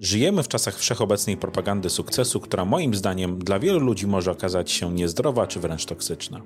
[0.00, 4.92] Żyjemy w czasach wszechobecnej propagandy sukcesu, która moim zdaniem dla wielu ludzi może okazać się
[4.92, 6.40] niezdrowa czy wręcz toksyczna.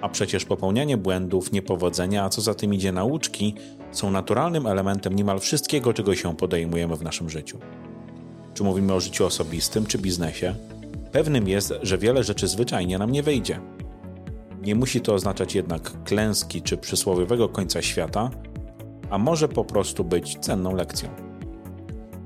[0.00, 3.54] A przecież popełnianie błędów, niepowodzenia, a co za tym idzie nauczki,
[3.92, 7.58] są naturalnym elementem niemal wszystkiego, czego się podejmujemy w naszym życiu.
[8.54, 10.54] Czy mówimy o życiu osobistym czy biznesie,
[11.12, 13.60] pewnym jest, że wiele rzeczy zwyczajnie nam nie wyjdzie.
[14.62, 18.30] Nie musi to oznaczać jednak klęski czy przysłowiowego końca świata,
[19.10, 21.33] a może po prostu być cenną lekcją.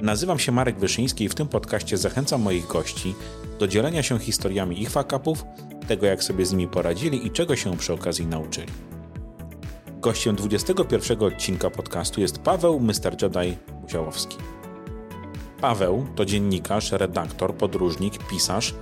[0.00, 3.14] Nazywam się Marek Wyszyński i w tym podcaście zachęcam moich gości
[3.58, 5.44] do dzielenia się historiami ich fakapów,
[5.88, 8.72] tego jak sobie z nimi poradzili i czego się przy okazji nauczyli.
[10.00, 13.22] Gościem 21 odcinka podcastu jest Paweł Mr.
[13.22, 14.36] Jedi Musiałowski.
[15.60, 18.74] Paweł to dziennikarz, redaktor, podróżnik, pisarz,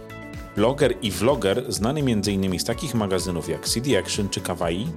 [0.57, 2.59] bloger i vloger znany m.in.
[2.59, 4.88] z takich magazynów jak CD Action czy Kawaii,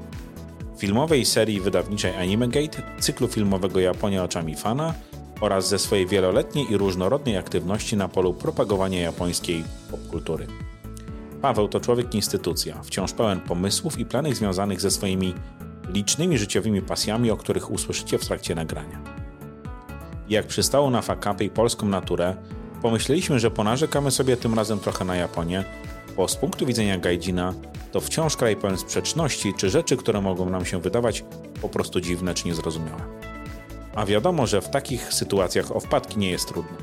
[0.77, 4.93] filmowej serii wydawniczej AnimeGate, cyklu filmowego Japonia oczami fana–
[5.41, 10.47] oraz ze swojej wieloletniej i różnorodnej aktywności na polu propagowania japońskiej popkultury.
[11.41, 15.33] Paweł to człowiek instytucja, wciąż pełen pomysłów i planów związanych ze swoimi
[15.89, 18.99] licznymi życiowymi pasjami, o których usłyszycie w trakcie nagrania.
[20.29, 22.35] Jak przystało na fakapy i polską naturę,
[22.81, 25.63] pomyśleliśmy, że ponarzekamy sobie tym razem trochę na Japonię,
[26.17, 27.53] bo z punktu widzenia Gaijina
[27.91, 31.23] to wciąż kraj pełen sprzeczności czy rzeczy, które mogą nam się wydawać
[31.61, 33.28] po prostu dziwne czy niezrozumiałe
[33.99, 36.77] a wiadomo, że w takich sytuacjach o wpadki nie jest trudno.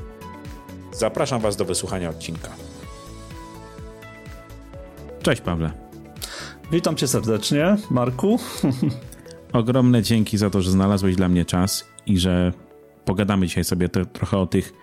[0.91, 2.49] Zapraszam Was do wysłuchania odcinka.
[5.21, 5.71] Cześć Pawle.
[6.71, 8.39] Witam Cię serdecznie, Marku.
[9.53, 12.53] Ogromne dzięki za to, że znalazłeś dla mnie czas i że
[13.05, 14.73] pogadamy dzisiaj sobie te, trochę o tych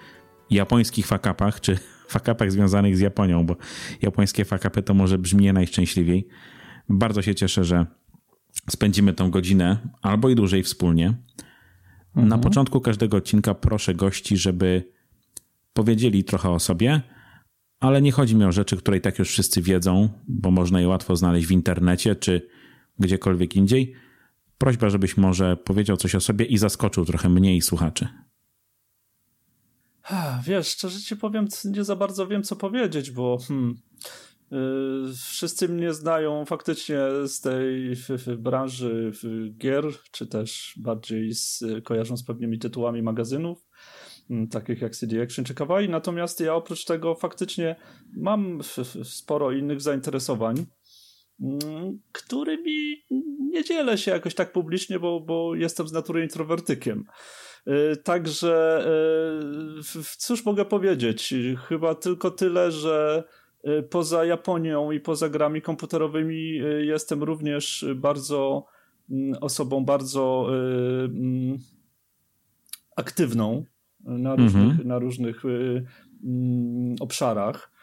[0.51, 3.57] japońskich fakapach, czy fakapach związanych z Japonią, bo
[4.03, 6.29] japońskie fakapy to może brzmi najszczęśliwiej.
[6.89, 7.87] Bardzo się cieszę, że
[8.71, 11.15] spędzimy tą godzinę albo i dłużej wspólnie.
[12.17, 12.29] Mhm.
[12.29, 14.93] Na początku każdego odcinka proszę gości, żeby
[15.73, 17.03] powiedzieli trochę o sobie,
[17.81, 20.89] ale nie chodzi mi o rzeczy, które i tak już wszyscy wiedzą, bo można je
[20.89, 22.49] łatwo znaleźć w internecie czy
[22.99, 23.95] gdziekolwiek indziej.
[24.59, 28.09] Prośba, żebyś może powiedział coś o sobie i zaskoczył trochę mniej słuchaczy.
[30.45, 33.75] Wiesz, szczerze ci powiem, nie za bardzo wiem, co powiedzieć, bo hmm,
[35.25, 37.95] wszyscy mnie znają faktycznie z tej
[38.39, 39.13] branży
[39.59, 43.67] gier, czy też bardziej z, kojarzą z pewnymi tytułami magazynów,
[44.31, 45.89] mm, takich jak CD Action czy Kawaii.
[45.89, 47.77] Natomiast ja oprócz tego faktycznie
[48.17, 48.59] mam
[49.05, 50.67] sporo innych zainteresowań,
[51.41, 53.05] mm, którymi
[53.39, 57.05] nie dzielę się jakoś tak publicznie, bo, bo jestem z natury introwertykiem.
[57.69, 58.85] Y, także
[59.99, 61.35] y, cóż mogę powiedzieć?
[61.69, 63.44] Chyba tylko tyle, że Y,
[63.91, 68.67] poza Japonią i poza grami komputerowymi y, jestem również bardzo
[69.11, 71.59] mm, osobą bardzo y, mm,
[72.97, 73.65] aktywną
[74.01, 74.89] na różnych, mhm.
[74.89, 75.43] na różnych
[77.01, 77.75] obszarach.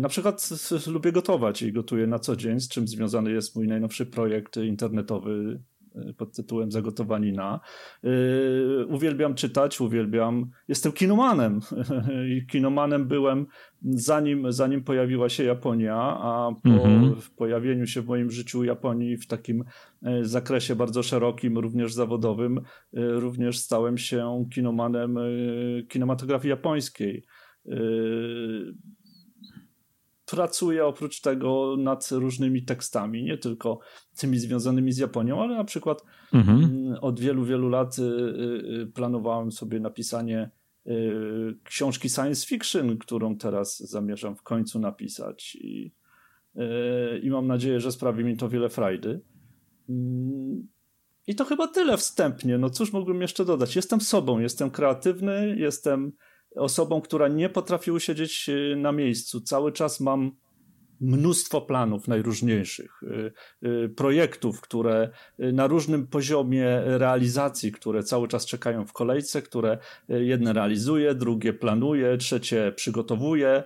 [0.00, 0.48] Na przykład
[0.86, 5.30] lubię gotować i gotuję na co dzień, z czym związany jest mój najnowszy projekt internetowy
[5.30, 5.71] Y,
[6.16, 7.60] pod tytułem Zagotowanina.
[8.02, 10.50] Yy, uwielbiam czytać, uwielbiam.
[10.68, 11.60] Jestem kinomanem.
[12.36, 13.46] I kinomanem byłem
[13.82, 17.16] zanim, zanim pojawiła się Japonia, a po mhm.
[17.36, 19.64] pojawieniu się w moim życiu Japonii w takim
[20.06, 22.62] y, zakresie bardzo szerokim, również zawodowym, y,
[22.94, 25.18] również stałem się kinomanem
[25.88, 27.24] kinematografii japońskiej
[30.32, 33.80] pracuję oprócz tego nad różnymi tekstami, nie tylko
[34.16, 36.04] tymi związanymi z Japonią, ale na przykład
[36.34, 36.64] mhm.
[36.64, 40.50] Mm, od wielu, wielu lat y, y, planowałem sobie napisanie
[40.86, 40.90] y,
[41.64, 45.94] książki science fiction, którą teraz zamierzam w końcu napisać i,
[47.22, 49.20] i mam nadzieję, że sprawi mi to wiele frajdy.
[49.88, 50.68] Mm,
[51.26, 52.58] I to chyba tyle wstępnie.
[52.58, 53.76] No cóż mógłbym jeszcze dodać?
[53.76, 56.12] Jestem sobą, jestem kreatywny, jestem
[56.56, 59.40] osobą, która nie potrafi usiedzieć y, na miejscu.
[59.40, 60.32] Cały czas mam
[61.00, 63.32] mnóstwo planów najróżniejszych, y,
[63.68, 70.52] y, projektów, które na różnym poziomie realizacji, które cały czas czekają w kolejce, które jedne
[70.52, 73.62] realizuje, drugie planuje, trzecie przygotowuje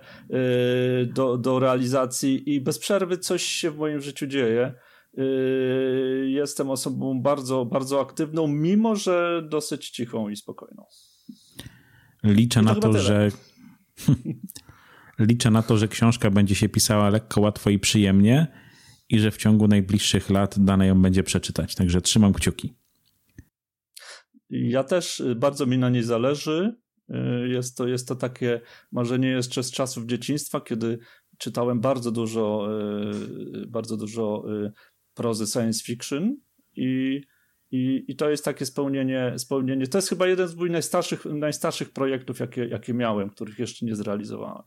[1.13, 4.73] do, do realizacji i bez przerwy coś się w moim życiu dzieje.
[6.25, 10.85] Jestem osobą bardzo, bardzo aktywną, mimo że dosyć cichą i spokojną.
[12.23, 13.29] Liczę na to, że.
[15.19, 18.47] Liczę na to, że książka będzie się pisała lekko, łatwo i przyjemnie
[19.09, 21.75] i że w ciągu najbliższych lat dane ją będzie przeczytać.
[21.75, 22.73] Także trzymam kciuki.
[24.49, 26.75] Ja też y, bardzo mi na niej zależy.
[27.09, 28.61] Y, jest to, jest to takie
[28.91, 30.99] marzenie jeszcze z czasów dzieciństwa, kiedy
[31.37, 32.67] czytałem bardzo dużo,
[33.63, 34.45] y, bardzo dużo
[35.13, 36.37] prozy science fiction
[36.75, 37.21] i
[37.71, 39.87] I, I to jest takie spełnienie, spełnienie.
[39.87, 43.95] To jest chyba jeden z moich najstarszych, najstarszych projektów, jakie, jakie miałem, których jeszcze nie
[43.95, 44.63] zrealizowałem.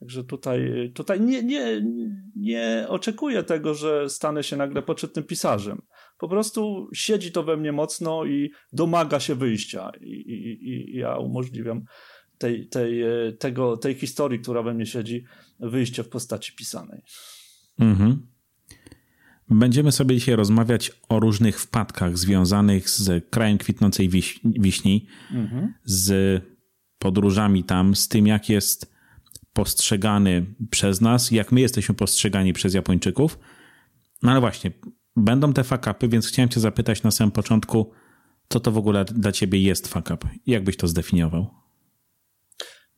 [0.00, 1.82] Także tutaj, tutaj nie, nie,
[2.36, 5.82] nie oczekuję tego, że stanę się nagle poczytnym pisarzem.
[6.18, 9.90] Po prostu siedzi to we mnie mocno i domaga się wyjścia.
[10.00, 11.84] I, i, i ja umożliwiam
[12.38, 13.04] tej, tej,
[13.38, 15.24] tego, tej historii, która we mnie siedzi,
[15.60, 17.02] wyjście w postaci pisanej.
[17.78, 18.26] Mhm.
[19.50, 25.74] Będziemy sobie dzisiaj rozmawiać o różnych wpadkach związanych z krajem kwitnącej wiś wiśni, mhm.
[25.84, 26.42] z
[26.98, 28.94] podróżami tam, z tym, jak jest
[29.52, 33.38] postrzegany przez nas, jak my jesteśmy postrzegani przez Japończyków.
[34.22, 34.70] No ale właśnie,
[35.16, 37.92] będą te fakapy, więc chciałem cię zapytać na samym początku,
[38.48, 40.24] co to w ogóle dla ciebie jest fakap?
[40.46, 41.50] Jak byś to zdefiniował?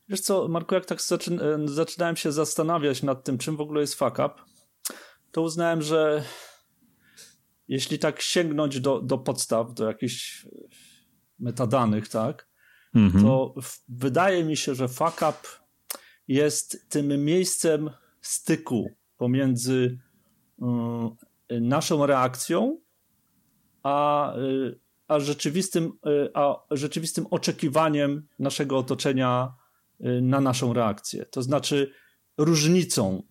[0.07, 0.99] Wiesz co, Marku, jak tak
[1.65, 4.41] zaczynałem się zastanawiać nad tym, czym w ogóle jest fakap,
[5.33, 6.23] to uznałem, że
[7.67, 10.47] jeśli tak sięgnąć do, do podstaw, do jakichś
[11.39, 12.47] metadanych, tak,
[12.95, 13.23] mhm.
[13.23, 13.53] to
[13.87, 15.37] wydaje mi się, że fuck up
[16.27, 17.89] jest tym miejscem
[18.21, 19.99] styku pomiędzy
[21.51, 22.79] y, naszą reakcją,
[23.83, 29.53] a, y, a, rzeczywistym, y, a rzeczywistym oczekiwaniem naszego otoczenia
[30.21, 31.25] na naszą reakcję.
[31.25, 31.91] To znaczy
[32.37, 33.23] różnicą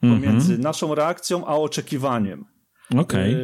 [0.00, 0.64] pomiędzy mm -hmm.
[0.64, 2.44] naszą reakcją a oczekiwaniem.
[2.96, 3.36] Okay.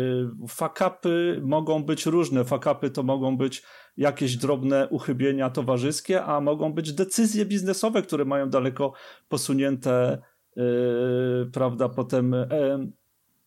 [0.48, 2.44] Fakapy mogą być różne.
[2.44, 3.62] Fakapy to mogą być
[3.96, 8.92] jakieś drobne uchybienia towarzyskie, a mogą być decyzje biznesowe, które mają daleko
[9.28, 10.22] posunięte,
[10.56, 12.92] yy, prawda, potem yy,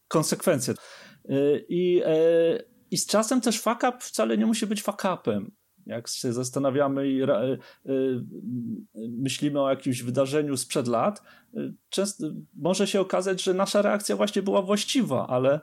[0.07, 0.73] konsekwencje.
[1.25, 2.01] Yy, I,
[2.91, 5.51] I z czasem też fakap wcale nie musi być fakapem
[5.87, 7.27] jak się zastanawiamy i y,
[7.85, 8.21] y,
[8.95, 11.21] myślimy o jakimś wydarzeniu sprzed lat,
[11.57, 15.59] y, często może się okazać, że nasza reakcja właśnie była właściwa, ale,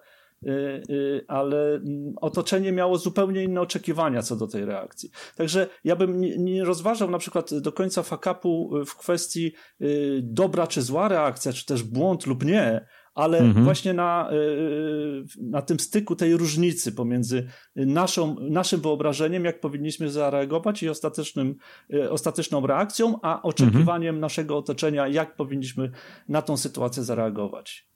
[1.29, 1.81] ale
[2.17, 5.11] otoczenie miało zupełnie inne oczekiwania co do tej reakcji.
[5.37, 9.53] Także ja bym nie rozważał na przykład do końca fakapu w kwestii
[10.23, 13.65] dobra czy zła reakcja, czy też błąd lub nie, ale mhm.
[13.65, 17.47] właśnie na, y, y, na tym styku tej różnicy pomiędzy
[17.77, 21.57] naszą, naszym wyobrażeniem, jak powinniśmy zareagować i ostatecznym,
[21.95, 24.21] y, ostateczną reakcją, a oczekiwaniem mhm.
[24.21, 25.91] naszego otoczenia, jak powinniśmy
[26.29, 27.89] na tą sytuację zareagować.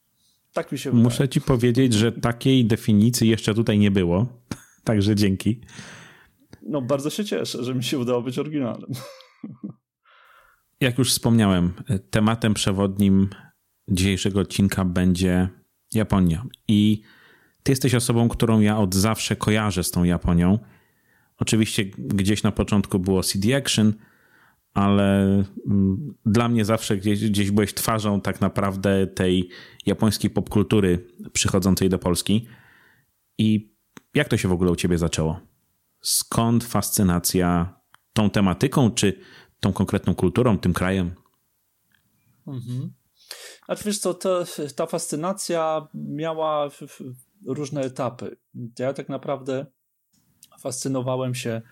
[0.52, 1.04] Tak mi się wydaje.
[1.04, 4.26] Muszę ci powiedzieć, że takiej definicji jeszcze tutaj nie było,
[4.84, 5.60] także dzięki.
[6.62, 8.90] No, bardzo się cieszę, że mi się udało być oryginalnym.
[10.80, 11.72] Jak już wspomniałem,
[12.10, 13.28] tematem przewodnim
[13.88, 15.48] dzisiejszego odcinka będzie
[15.94, 16.44] Japonia.
[16.68, 17.02] I
[17.62, 20.58] ty jesteś osobą, którą ja od zawsze kojarzę z tą Japonią.
[21.38, 23.92] Oczywiście gdzieś na początku było CD Action,
[24.74, 25.24] ale
[25.66, 29.48] mm, dla mnie zawsze gdzieś, gdzieś byłeś twarzą tak naprawdę tej
[29.86, 32.46] japońskiej popkultury przychodzącej do Polski.
[33.38, 33.74] I
[34.14, 35.40] jak to się w ogóle u ciebie zaczęło?
[36.00, 37.74] Skąd fascynacja
[38.12, 39.20] tą tematyką, czy
[39.60, 41.14] tą konkretną kulturą, tym krajem?
[42.46, 42.92] Mhm.
[43.66, 44.18] Znaczy wiesz co,
[44.76, 46.70] ta fascynacja miała
[47.46, 48.36] różne etapy.
[48.78, 49.66] Ja tak naprawdę
[50.60, 51.62] fascynowałem się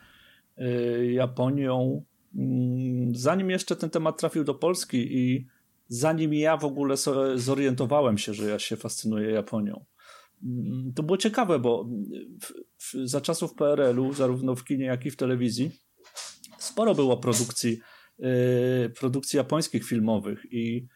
[0.58, 5.46] y, Japonią, mm, zanim jeszcze ten temat trafił do Polski i
[5.88, 6.94] zanim ja w ogóle
[7.34, 9.84] zorientowałem się, że ja się fascynuję Japonią.
[10.44, 11.88] Mm, to było ciekawe, bo
[13.04, 15.70] za czasów PRL-u, zarówno w kinie, jak i w telewizji,
[16.58, 17.80] sporo było produkcji,
[18.20, 20.86] y, produkcji japońskich filmowych i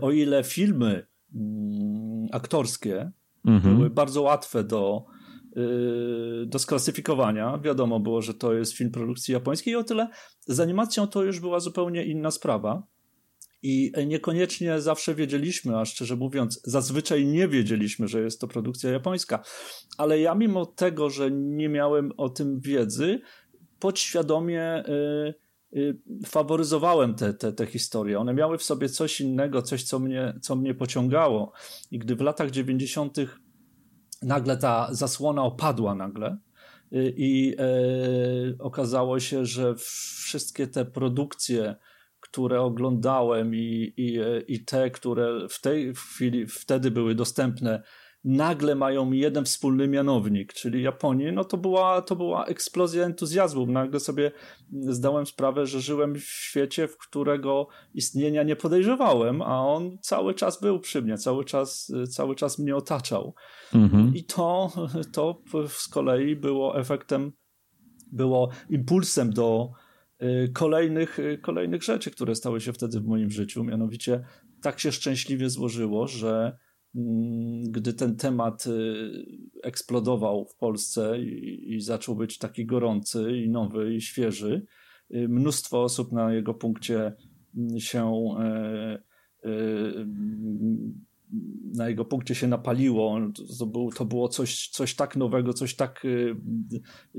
[0.00, 3.12] o ile filmy mm, aktorskie
[3.46, 3.76] mhm.
[3.76, 5.04] były bardzo łatwe do,
[5.56, 10.08] y, do sklasyfikowania, wiadomo było, że to jest film produkcji japońskiej, o tyle
[10.46, 12.82] z animacją to już była zupełnie inna sprawa.
[13.62, 19.42] I niekoniecznie zawsze wiedzieliśmy, a szczerze mówiąc, zazwyczaj nie wiedzieliśmy, że jest to produkcja japońska.
[19.96, 23.20] Ale ja, mimo tego, że nie miałem o tym wiedzy,
[23.78, 24.84] podświadomie.
[24.88, 24.94] Yy,
[25.28, 25.34] Y,
[26.26, 28.18] faworyzowałem te, te, te historie.
[28.18, 31.52] One miały w sobie coś innego, coś, co mnie, co mnie pociągało.
[31.90, 33.16] I gdy w latach 90.
[34.22, 36.38] nagle ta zasłona opadła nagle,
[36.92, 37.64] y, i e,
[38.58, 39.74] okazało się, że
[40.24, 41.76] wszystkie te produkcje,
[42.20, 47.82] które oglądałem i, i, e, i te, które w tej chwili, wtedy były dostępne
[48.28, 53.66] nagle mają jeden wspólny mianownik, czyli Japonię, no to była, to była eksplozja entuzjazmu.
[53.66, 54.32] Nagle sobie
[54.80, 60.60] zdałem sprawę, że żyłem w świecie, w którego istnienia nie podejrzewałem, a on cały czas
[60.60, 63.34] był przy mnie, cały czas, cały czas mnie otaczał.
[63.74, 64.14] Mhm.
[64.14, 64.72] I to,
[65.12, 67.32] to z kolei było efektem,
[68.12, 69.70] było impulsem do
[70.22, 73.64] y, kolejnych, y, kolejnych rzeczy, które stały się wtedy w moim życiu.
[73.64, 74.24] Mianowicie
[74.62, 76.58] tak się szczęśliwie złożyło, że
[77.62, 78.64] gdy ten temat
[79.62, 84.66] eksplodował w Polsce i, zaczął być taki gorący i nowy i świeży,
[85.10, 87.12] mnóstwo osób na jego punkcie
[87.56, 88.34] mm, się
[91.74, 93.20] na jego punkcie się napaliło.
[93.58, 96.36] To, był, to było coś, coś tak nowego, coś tak y,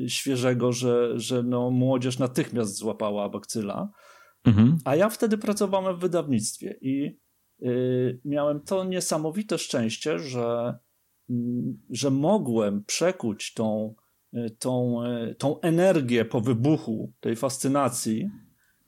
[0.07, 3.89] świeżego, że, że no, młodzież natychmiast złapała bakcyla.
[4.45, 4.77] Mhm.
[4.85, 7.17] A ja wtedy pracowałem w wydawnictwie i y,
[8.25, 10.77] miałem to niesamowite szczęście, że,
[11.29, 11.33] y,
[11.89, 13.95] że mogłem przekuć tą,
[14.33, 18.29] y, tą, y, tą energię po wybuchu tej fascynacji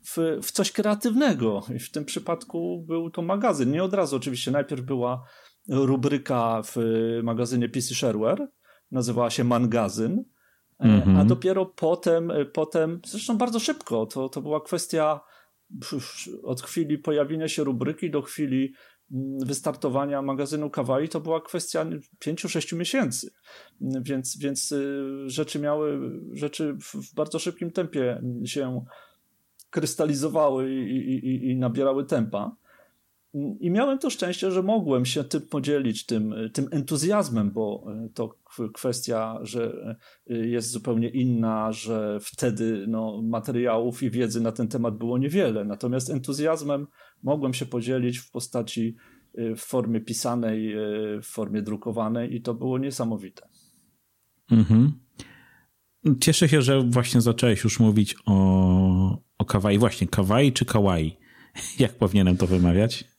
[0.05, 1.61] w, w coś kreatywnego.
[1.75, 3.71] I w tym przypadku był to magazyn.
[3.71, 4.51] Nie od razu oczywiście.
[4.51, 5.23] Najpierw była
[5.69, 6.75] rubryka w
[7.23, 8.47] magazynie PC Shareware,
[8.91, 10.23] nazywała się Mangazyn,
[10.79, 11.19] mm -hmm.
[11.19, 15.21] a dopiero potem, potem, zresztą bardzo szybko, to, to była kwestia
[16.43, 18.73] od chwili pojawienia się rubryki do chwili
[19.11, 21.85] mm, wystartowania magazynu Kawaii to była kwestia
[22.25, 23.31] 5-6 miesięcy.
[23.81, 28.85] Więc, więc y, rzeczy miały, rzeczy w bardzo szybkim tempie się
[29.69, 32.55] krystalizowały i, i, i nabierały tempa.
[33.59, 38.35] I miałem to szczęście, że mogłem się tym podzielić, tym, tym entuzjazmem, bo to
[38.73, 39.95] kwestia, że
[40.27, 45.65] jest zupełnie inna, że wtedy no, materiałów i wiedzy na ten temat było niewiele.
[45.65, 46.87] Natomiast entuzjazmem
[47.23, 48.95] mogłem się podzielić w postaci,
[49.33, 50.75] w formie pisanej,
[51.21, 53.47] w formie drukowanej i to było niesamowite.
[54.51, 54.91] Mhm.
[56.19, 59.77] Cieszę się, że właśnie zacząłeś już mówić o, o kawaii.
[59.77, 61.17] Właśnie, kawaii czy kawaii?
[61.79, 63.10] Jak powinienem to wymawiać?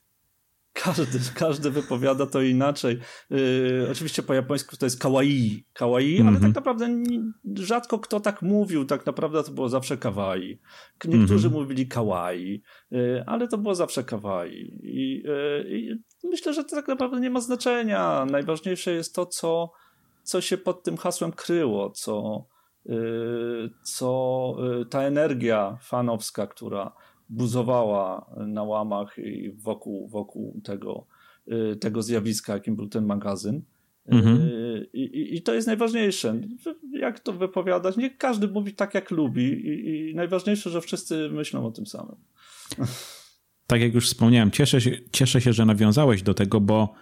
[0.72, 2.98] Każdy, każdy wypowiada to inaczej.
[3.30, 6.28] Yy, oczywiście po japońsku to jest kawaii, kawaii mm -hmm.
[6.28, 6.52] ale tak mhm.
[6.52, 8.84] naprawdę nie, rzadko kto tak mówił.
[8.84, 10.60] Tak naprawdę to było zawsze kawaii.
[11.04, 11.62] Niektórzy mm -hmm.
[11.62, 14.80] mówili kawaii, yy, ale to było zawsze kawaii.
[14.82, 15.98] I, yy,
[16.30, 18.26] myślę, że to tak naprawdę nie ma znaczenia.
[18.30, 19.72] Najważniejsze jest to, co,
[20.22, 22.44] co się pod tym hasłem kryło, co,
[22.86, 26.92] Y, co y, ta energia fanowska, która
[27.32, 31.06] buzowała na łamach i wokół, wokół tego,
[31.72, 33.62] y, tego zjawiska, jakim był ten magazyn.
[34.06, 34.50] Mhm.
[34.92, 36.40] I, I, to jest najważniejsze.
[36.92, 37.96] Jak to wypowiadać?
[37.96, 42.16] Nie każdy mówi tak, jak lubi, i, i najważniejsze, że wszyscy myślą o tym samym.
[43.66, 46.94] Tak jak już wspomniałem, cieszę się, cieszę się, że nawiązałeś do tego, bo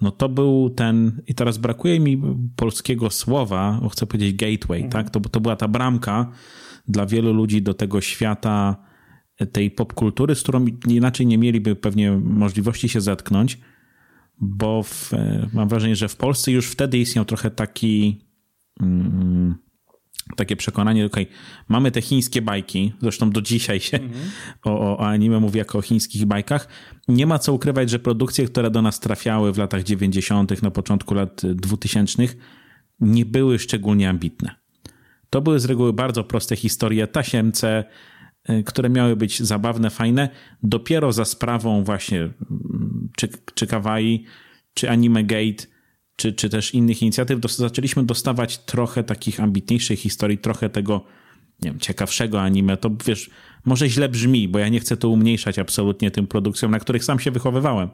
[0.00, 2.22] no to był ten, i teraz brakuje mi
[2.56, 4.90] polskiego słowa, bo chcę powiedzieć gateway, mhm.
[4.90, 5.10] tak?
[5.10, 6.32] To, to była ta bramka
[6.88, 8.76] dla wielu ludzi do tego świata
[9.46, 13.58] tej popkultury, z którą inaczej nie mieliby pewnie możliwości się zetknąć,
[14.40, 15.12] bo w,
[15.52, 18.24] mam wrażenie, że w Polsce już wtedy istniał trochę taki
[18.80, 19.54] mm,
[20.36, 21.36] takie przekonanie, okej, okay,
[21.68, 24.14] mamy te chińskie bajki, zresztą do dzisiaj się mm -hmm.
[24.64, 26.68] o, o anime mówi jako o chińskich bajkach.
[27.08, 31.14] Nie ma co ukrywać, że produkcje, które do nas trafiały w latach 90., na początku
[31.14, 32.22] lat 2000,
[33.00, 34.54] nie były szczególnie ambitne.
[35.30, 37.84] To były z reguły bardzo proste historie, tasiemce,
[38.66, 40.28] które miały być zabawne, fajne.
[40.62, 44.24] Dopiero za sprawą właśnie mm, czy, czy kawaii,
[44.74, 45.66] czy anime gate,
[46.16, 51.04] czy, czy też innych inicjatyw, dos zaczęliśmy dostawać trochę takich ambitniejszych historii, trochę tego,
[51.62, 52.76] nie wiem, ciekawszego anime.
[52.76, 53.30] To wiesz,
[53.64, 57.18] może źle brzmi, bo ja nie chcę to umniejszać absolutnie tym produkcjom, na których sam
[57.18, 57.88] się wychowywałem.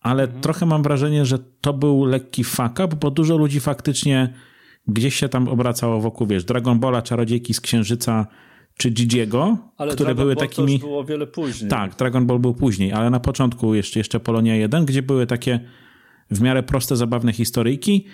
[0.00, 0.42] Ale mhm.
[0.42, 4.34] trochę mam wrażenie, że to był lekki fuck up, bo dużo ludzi faktycznie
[4.88, 8.26] gdzieś się tam obracało wokół, wiesz, Dragon Balla, Czarodziejki z Księżyca,
[8.76, 10.80] czy Gigiego, ale które Dragon były Ball takimi.
[10.80, 11.70] To było wiele później.
[11.70, 15.60] Tak, Dragon Ball był później, ale na początku jeszcze, jeszcze Polonia 1, gdzie były takie
[16.30, 18.06] w miarę proste, zabawne historyjki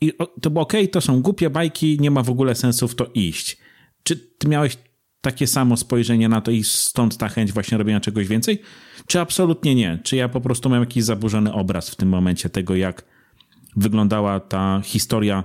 [0.00, 3.06] i to było ok, to są głupie bajki, nie ma w ogóle sensu w to
[3.14, 3.58] iść.
[4.02, 4.78] Czy ty miałeś
[5.20, 8.62] takie samo spojrzenie na to i stąd ta chęć właśnie robienia czegoś więcej?
[9.06, 9.98] Czy absolutnie nie?
[10.02, 13.04] Czy ja po prostu mam jakiś zaburzony obraz w tym momencie tego, jak
[13.76, 15.44] wyglądała ta historia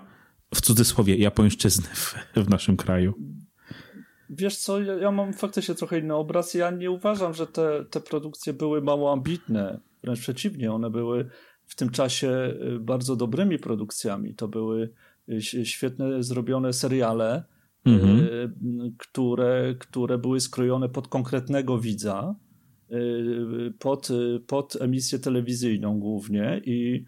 [0.55, 3.13] w cudzysłowie japońszczyzny w, w naszym kraju?
[4.29, 6.53] Wiesz co, ja, ja, mam faktycznie trochę inny obraz.
[6.53, 9.79] Ja nie uważam, że te, te produkcje były mało ambitne.
[10.03, 11.29] Wręcz przeciwnie, one były
[11.65, 12.29] w tym czasie
[12.75, 14.35] y, bardzo dobrymi produkcjami.
[14.35, 14.89] To były
[15.29, 17.43] y, świetne zrobione seriale,
[17.87, 18.27] y, mhm.
[18.97, 22.35] które, które były skrojone pod konkretnego widza,
[23.79, 24.09] pod,
[24.47, 27.05] pod emisję telewizyjną głównie i,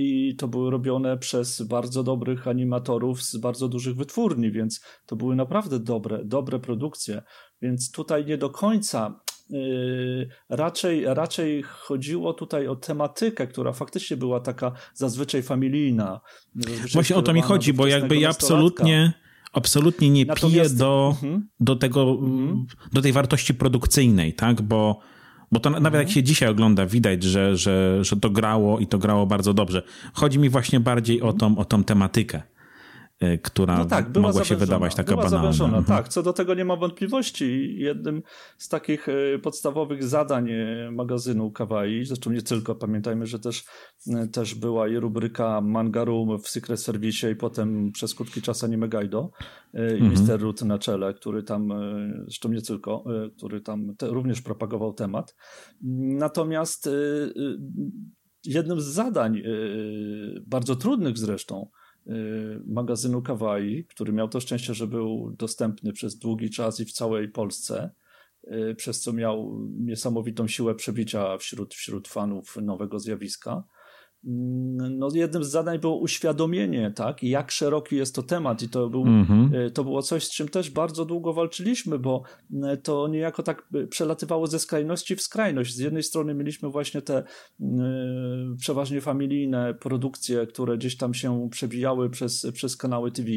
[0.00, 5.36] i to były robione przez bardzo dobrych animatorów z bardzo dużych wytwórni, więc to były
[5.36, 7.22] naprawdę dobre, dobre produkcje.
[7.62, 9.20] Więc tutaj nie do końca
[9.52, 16.20] Yy, raczej, raczej chodziło tutaj o tematykę, która faktycznie była taka zazwyczaj familijna.
[16.54, 19.12] Zazwyczaj Właśnie o to mi chodzi, bo jakby ja absolutnie
[19.52, 20.70] absolutnie nie Natomiast...
[20.70, 21.48] piję do, mhm.
[21.60, 22.66] do tego, mhm.
[22.92, 25.00] do tej wartości produkcyjnej, tak, bo
[25.52, 26.08] Bo to nawet jak mhm.
[26.08, 29.82] się dzisiaj ogląda, widać, że, że, że to grało i to grało bardzo dobrze.
[30.12, 32.42] Chodzi mi właśnie bardziej o tą, o tą tematykę.
[33.24, 35.38] Y, która no tak, mogła się wydawać taka była banalna.
[35.38, 35.78] Zawężona.
[35.78, 35.98] Mhm.
[35.98, 37.74] Tak, co do tego nie ma wątpliwości.
[37.78, 38.22] Jednym
[38.58, 43.64] z takich y, podstawowych zadań y, magazynu Kawaii, zresztą nie tylko, pamiętajmy, że też,
[44.32, 48.88] też była i rubryka Manga Room w Secret Service i potem przez krótki czas Anime
[48.88, 49.30] Guido
[49.74, 50.12] i mhm.
[50.12, 50.40] Mr.
[50.40, 51.72] Root na czele, który tam,
[52.24, 53.04] zresztą nie tylko,
[53.36, 55.36] który tam te, również propagował temat.
[56.18, 56.88] Natomiast
[58.44, 59.42] jednym z zadań,
[60.46, 61.70] bardzo trudnych zresztą,
[62.66, 67.28] magazynu Kawaii, który miał to szczęście, że był dostępny przez długi czas i w całej
[67.28, 67.90] Polsce,
[68.44, 73.64] y, przez co miał niesamowitą siłę przebicia wśród, wśród fanów nowego zjawiska.
[74.26, 78.88] Mm, no, jednym z zadań było uświadomienie, tak, jak szeroki jest to temat i to,
[78.88, 79.70] był, mm-hmm.
[79.70, 82.22] to było coś, z czym też bardzo długo walczyliśmy, bo
[82.62, 85.74] e, to niejako tak e, przelatywało ze skrajności w skrajność.
[85.74, 87.64] Z jednej strony mieliśmy właśnie te y,
[88.58, 93.28] przeważnie familijne produkcje, które gdzieś tam się przebijały przez, przez kanały TV,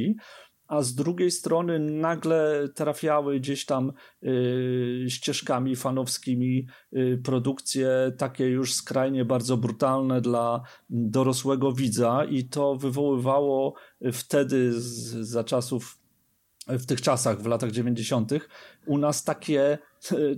[0.68, 3.94] a z drugiej strony nagle trafiały gdzieś tam
[4.24, 12.76] y, ścieżkami fanowskimi y, produkcje takie już skrajnie bardzo brutalne dla dorosłego widza i to
[12.76, 13.74] wywoływało
[14.12, 16.04] wtedy z, za czasów
[16.68, 18.32] w tych czasach, w latach 90.,
[18.86, 19.78] u nas takie,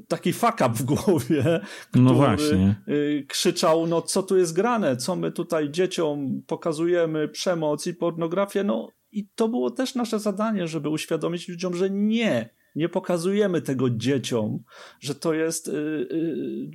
[0.08, 2.76] taki fuck up w głowie, który no właśnie.
[2.88, 8.64] Y, krzyczał, no co tu jest grane, co my tutaj dzieciom pokazujemy, przemoc i pornografię,
[8.64, 13.90] no i to było też nasze zadanie, żeby uświadomić ludziom, że nie, nie pokazujemy tego
[13.90, 14.64] dzieciom,
[15.00, 16.72] że to jest, yy, yy,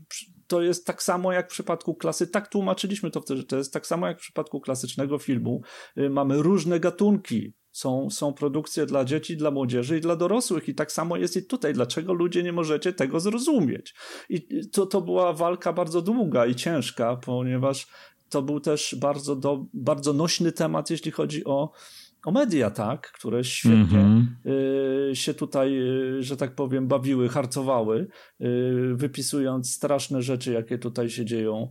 [0.47, 3.87] to jest tak samo jak w przypadku klasy, tak tłumaczyliśmy to wtedy, to jest tak
[3.87, 5.63] samo jak w przypadku klasycznego filmu.
[5.97, 10.69] Yy, mamy różne gatunki, są, są produkcje dla dzieci, dla młodzieży i dla dorosłych.
[10.69, 11.75] I tak samo jest i tutaj.
[11.75, 13.95] Dlaczego ludzie nie możecie tego zrozumieć?
[14.29, 17.87] I to, to była walka bardzo długa i ciężka, ponieważ
[18.31, 21.71] to był też bardzo, do, bardzo nośny temat, jeśli chodzi o
[22.25, 25.15] o media, tak, które świetnie mm -hmm.
[25.15, 25.79] się tutaj,
[26.19, 28.09] y, że tak powiem, bawiły, harcowały,
[28.41, 31.71] y, wypisując straszne rzeczy, jakie tutaj się dzieją,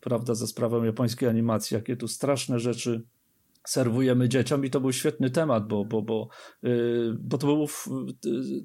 [0.00, 3.02] prawda, za sprawą japońskiej animacji, jakie tu straszne rzeczy
[3.66, 6.28] serwujemy dzieciom i to był świetny temat, bo, bo, bo,
[6.62, 7.66] yy, bo to był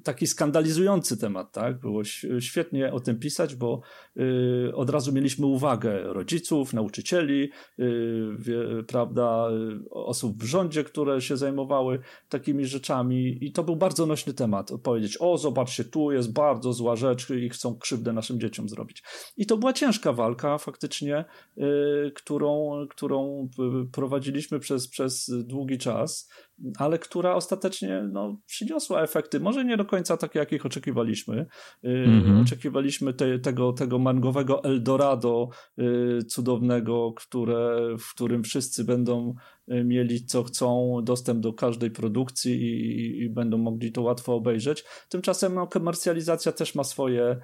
[0.04, 1.80] taki skandalizujący temat, tak?
[1.80, 2.04] Było
[2.40, 3.80] świetnie o tym pisać, bo
[4.16, 9.48] yy, od razu mieliśmy uwagę rodziców, nauczycieli, yy, prawda,
[9.90, 14.70] osób w rządzie, które się zajmowały takimi rzeczami i to był bardzo nośny temat.
[14.82, 19.02] Powiedzieć, o zobaczcie, tu jest bardzo zła rzecz i chcą krzywdę naszym dzieciom zrobić.
[19.36, 21.24] I to była ciężka walka faktycznie,
[21.58, 23.48] y, którą, którą
[23.92, 26.28] prowadziliśmy przez przez, długi czas,
[26.78, 29.40] ale która ostatecznie no, przyniosła efekty.
[29.40, 31.46] Może nie do końca takie, jakich oczekiwaliśmy.
[31.84, 32.42] Mm-hmm.
[32.42, 35.48] Oczekiwaliśmy te, tego, tego mangowego Eldorado
[35.78, 39.34] y, cudownego, które, w którym wszyscy będą
[39.72, 44.84] y, mieli co chcą, dostęp do każdej produkcji i, i będą mogli to łatwo obejrzeć.
[45.08, 47.40] Tymczasem no, komercjalizacja też ma swoje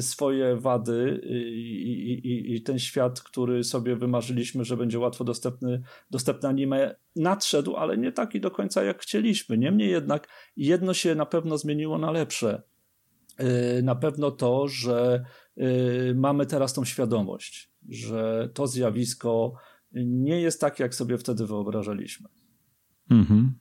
[0.00, 6.48] swoje wady i, i, i, ten świat, który sobie wymarzyliśmy, że będzie łatwo dostępny, dostępny
[6.48, 9.58] anime, nadszedł, ale nie taki do końca jak chcieliśmy.
[9.58, 12.62] Niemniej jednak jedno się na pewno zmieniło na lepsze.
[13.78, 15.24] Y, na pewno to, że
[15.58, 19.54] y, mamy teraz tą świadomość, że to zjawisko
[19.94, 22.28] nie jest tak, jak sobie wtedy wyobrażaliśmy.
[23.10, 23.54] Mhm.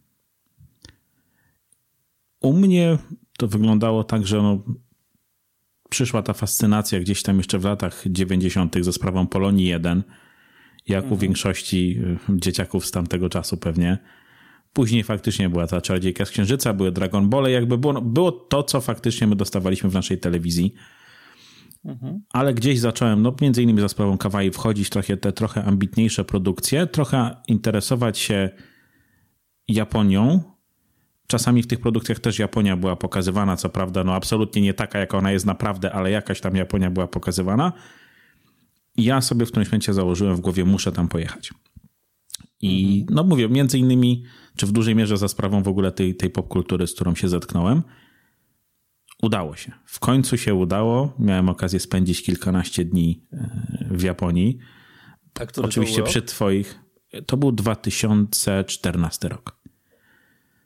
[2.41, 2.97] U mnie
[3.37, 4.63] to wyglądało tak, że no,
[5.89, 8.75] przyszła ta fascynacja gdzieś tam jeszcze w latach 90.
[8.81, 10.03] ze sprawą Polonii 1,
[10.87, 11.13] jak mhm.
[11.13, 13.97] u większości y, dzieciaków z tamtego czasu pewnie.
[14.73, 18.81] Później faktycznie była ta Czarodziejka z Księżyca, były Dragon Ball, jakby było, było to, co
[18.81, 20.73] faktycznie my dostawaliśmy w naszej telewizji.
[21.85, 22.21] Mhm.
[22.33, 26.87] Ale gdzieś zacząłem, no między innymi za sprawą Kawaii, wchodzić trochę te trochę ambitniejsze produkcje,
[26.87, 28.49] trochę interesować się
[29.67, 30.43] Japonią,
[31.27, 35.17] Czasami w tych produkcjach też Japonia była pokazywana, co prawda, no absolutnie nie taka, jaka
[35.17, 37.73] ona jest naprawdę, ale jakaś tam Japonia była pokazywana.
[38.97, 41.53] I ja sobie w którymś momencie założyłem w głowie, muszę tam pojechać.
[42.61, 43.15] I mhm.
[43.15, 44.23] no mówię, między innymi,
[44.55, 47.83] czy w dużej mierze za sprawą w ogóle tej, tej popkultury, z którą się zetknąłem,
[49.21, 49.71] udało się.
[49.85, 51.13] W końcu się udało.
[51.19, 54.57] Miałem okazję spędzić kilkanaście dni e, w Japonii.
[55.63, 56.79] Oczywiście przy twoich.
[57.25, 59.57] To był 2014 rok.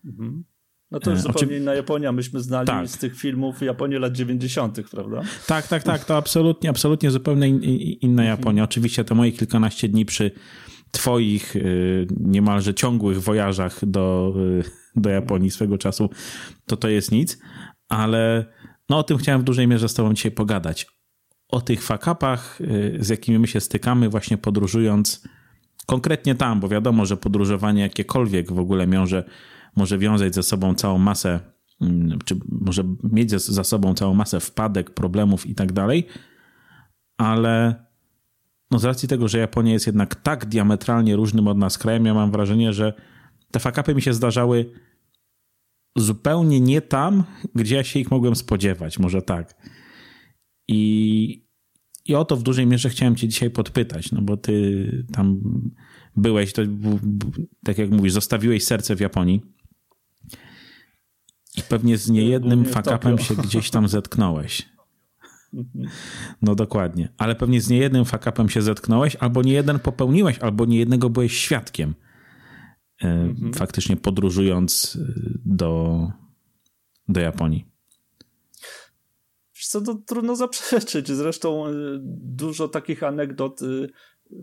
[0.06, 0.43] Mhm.
[0.91, 2.12] No to już e, zupełnie inna Japonia.
[2.12, 2.88] Myśmy znali tak.
[2.88, 5.21] z tych filmów Japonię lat 90., prawda?
[5.47, 6.06] Tak, tak, tak.
[6.06, 8.27] To absolutnie, absolutnie zupełnie inna mhm.
[8.27, 8.63] Japonia.
[8.63, 10.32] Oczywiście to moje kilkanaście dni przy
[10.91, 14.63] twoich y, niemalże ciągłych wojażach do, y,
[14.95, 16.10] do Japonii swego czasu,
[16.65, 17.39] to to jest nic,
[17.89, 18.45] ale
[18.89, 20.88] no o tym chciałem w dużej mierze z tobą dzisiaj pogadać.
[21.47, 25.27] o tych fakapach, y, z jakimi my się stykamy właśnie podróżując
[25.86, 29.23] konkretnie tam, bo wiadomo, że podróżowanie jakiekolwiek w ogóle może,
[29.75, 31.39] może wiązać ze sobą całą masę,
[31.81, 36.07] mm, czy może mieć za sobą całą masę wpadek, problemów i tak dalej,
[37.17, 37.86] ale
[38.71, 42.13] no z racji tego, że Japonia jest jednak tak diametralnie różnym od nas krajem, ja
[42.13, 42.93] mam wrażenie, że
[43.51, 44.71] te fakapy mi się zdarzały
[45.95, 47.23] zupełnie nie tam,
[47.55, 49.55] gdzie ja się ich mogłem spodziewać, może tak.
[50.67, 51.45] I,
[52.05, 55.41] i o to w dużej mierze chciałem cię dzisiaj podpytać, no bo ty tam
[56.15, 56.62] byłeś, to
[57.63, 59.41] tak jak mówisz, zostawiłeś serce w Japonii
[61.57, 64.71] i pewnie z niejednym fakapem się gdzieś tam zetknąłeś.
[66.41, 67.13] No dokładnie.
[67.17, 71.95] Ale pewnie z niejednym fakapem się zetknąłeś, albo niejeden popełniłeś, albo niejednego byłeś świadkiem.
[73.03, 73.53] E, mhm.
[73.53, 75.13] Faktycznie podróżując e,
[75.45, 76.07] do,
[77.07, 77.65] do Japonii.
[79.53, 81.07] Co to trudno zaprzeczyć.
[81.07, 81.71] Zresztą e,
[82.21, 83.59] dużo takich anegdot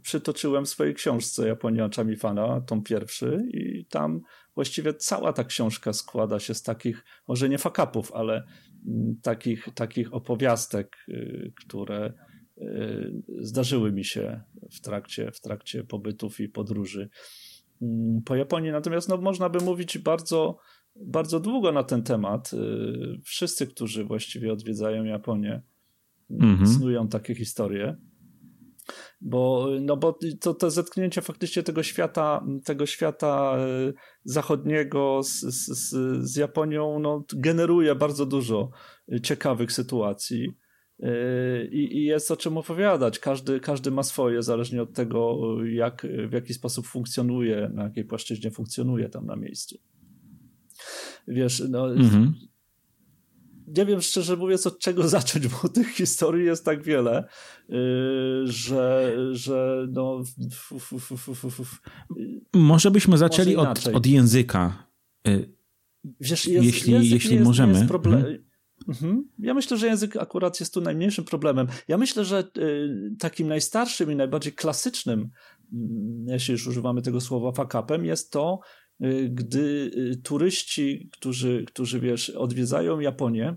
[0.02, 4.20] przytoczyłem w swojej książce Japonia oczami fana, tom pierwszy i tam
[4.58, 8.44] właściwie cała ta książka składa się z takich, może nie fakapów, ale
[9.22, 12.12] takich, takich opowiastek, y, które
[12.58, 14.40] y, zdarzyły mi się
[14.72, 17.08] w trakcie, w trakcie pobytów i podróży
[17.82, 18.70] mm, po Japonii.
[18.70, 20.58] Natomiast no, można by mówić bardzo,
[20.96, 22.52] bardzo długo na ten temat.
[22.52, 25.62] Y, wszyscy, którzy właściwie odwiedzają Japonię,
[26.30, 26.66] mhm.
[26.66, 27.96] snują takie historie
[29.20, 33.92] bo, no bo to, to zetknięcie faktycznie tego świata, tego świata e,
[34.24, 35.94] zachodniego z, z,
[36.30, 38.70] z Japonią no, generuje bardzo dużo
[39.22, 40.56] ciekawych sytuacji.
[41.02, 43.18] E, I, I, jest o czym opowiadać.
[43.18, 48.50] Każdy, każdy ma swoje, zależnie od tego, jak, w jaki sposób funkcjonuje, na jakiej płaszczyźnie
[48.50, 49.78] funkcjonuje tam na miejscu.
[51.28, 52.34] Wiesz, no, mhm
[53.76, 57.28] nie wiem szczerze mówiąc od czego zacząć, bo tych historii jest tak wiele,
[57.68, 57.78] yy,
[58.44, 60.22] że, że no...
[62.52, 64.86] Może byśmy zaczęli od, od języka,
[65.24, 65.58] yy,
[66.20, 67.72] Wiesz, jest, jeśli, język jeśli jest, możemy.
[67.72, 68.14] Jest problem...
[68.14, 68.38] Mhm.
[68.88, 69.28] mhm.
[69.38, 71.66] Ja myślę, że język akurat jest tu najmniejszym problemem.
[71.88, 75.30] Ja myślę, że y, takim najstarszym i najbardziej klasycznym,
[75.72, 78.87] mm, jeśli już używamy tego słowa fakapem, jest to, Y,
[79.28, 83.56] gdy y, turyści, którzy, którzy wiesz, odwiedzają Japonię,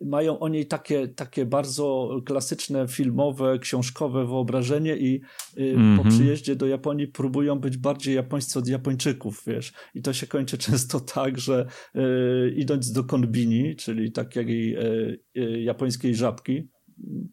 [0.00, 5.20] mają o niej takie, takie bardzo klasyczne, filmowe, książkowe wyobrażenie i
[5.56, 5.96] mm -hmm.
[5.96, 6.08] po mhm.
[6.08, 9.72] przyjeździe do Japonii próbują być bardziej japońscy od Japończyków, wiesz.
[9.94, 15.60] I to się kończy często tak, że y, idąc do konbini, czyli takiej y, y,
[15.62, 17.28] japońskiej żabki, Y,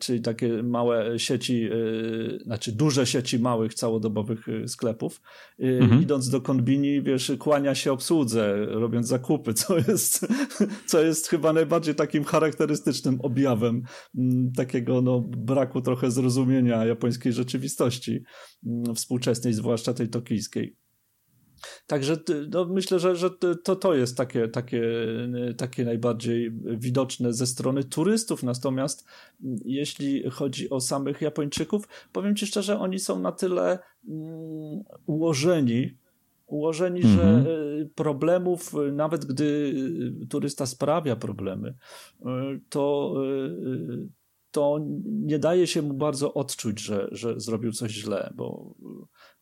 [0.00, 5.20] czyli takie małe sieci, y, znaczy duże sieci małych całodobowych y, sklepów.
[5.58, 6.02] Mhm.
[6.02, 10.26] Idąc do konbini, wiesz, kłania się obsłudze, robiąc zakupy, co jest,
[10.90, 13.82] co jest chyba najbardziej takim charakterystycznym objawem
[14.18, 18.22] mm, takiego no, braku trochę zrozumienia japońskiej rzeczywistości
[18.66, 20.76] mm, współczesnej, zwłaszcza tej tokijskiej.
[21.86, 22.16] Także
[22.50, 23.30] no, myślę, że, że
[23.64, 24.82] to, to jest takie, takie,
[25.56, 28.42] takie najbardziej widoczne ze strony turystów.
[28.42, 29.06] Natomiast
[29.64, 35.94] jeśli chodzi o samych Japończyków, powiem Ci szczerze, oni są na tyle um, ułożeni,
[36.48, 37.46] ułożeni, że mhm.
[37.46, 39.74] e, problemów, nawet gdy
[40.30, 41.74] turysta sprawia problemy,
[42.26, 44.08] e, to, e,
[44.50, 48.74] to nie daje się mu bardzo odczuć, że, że zrobił coś źle, bo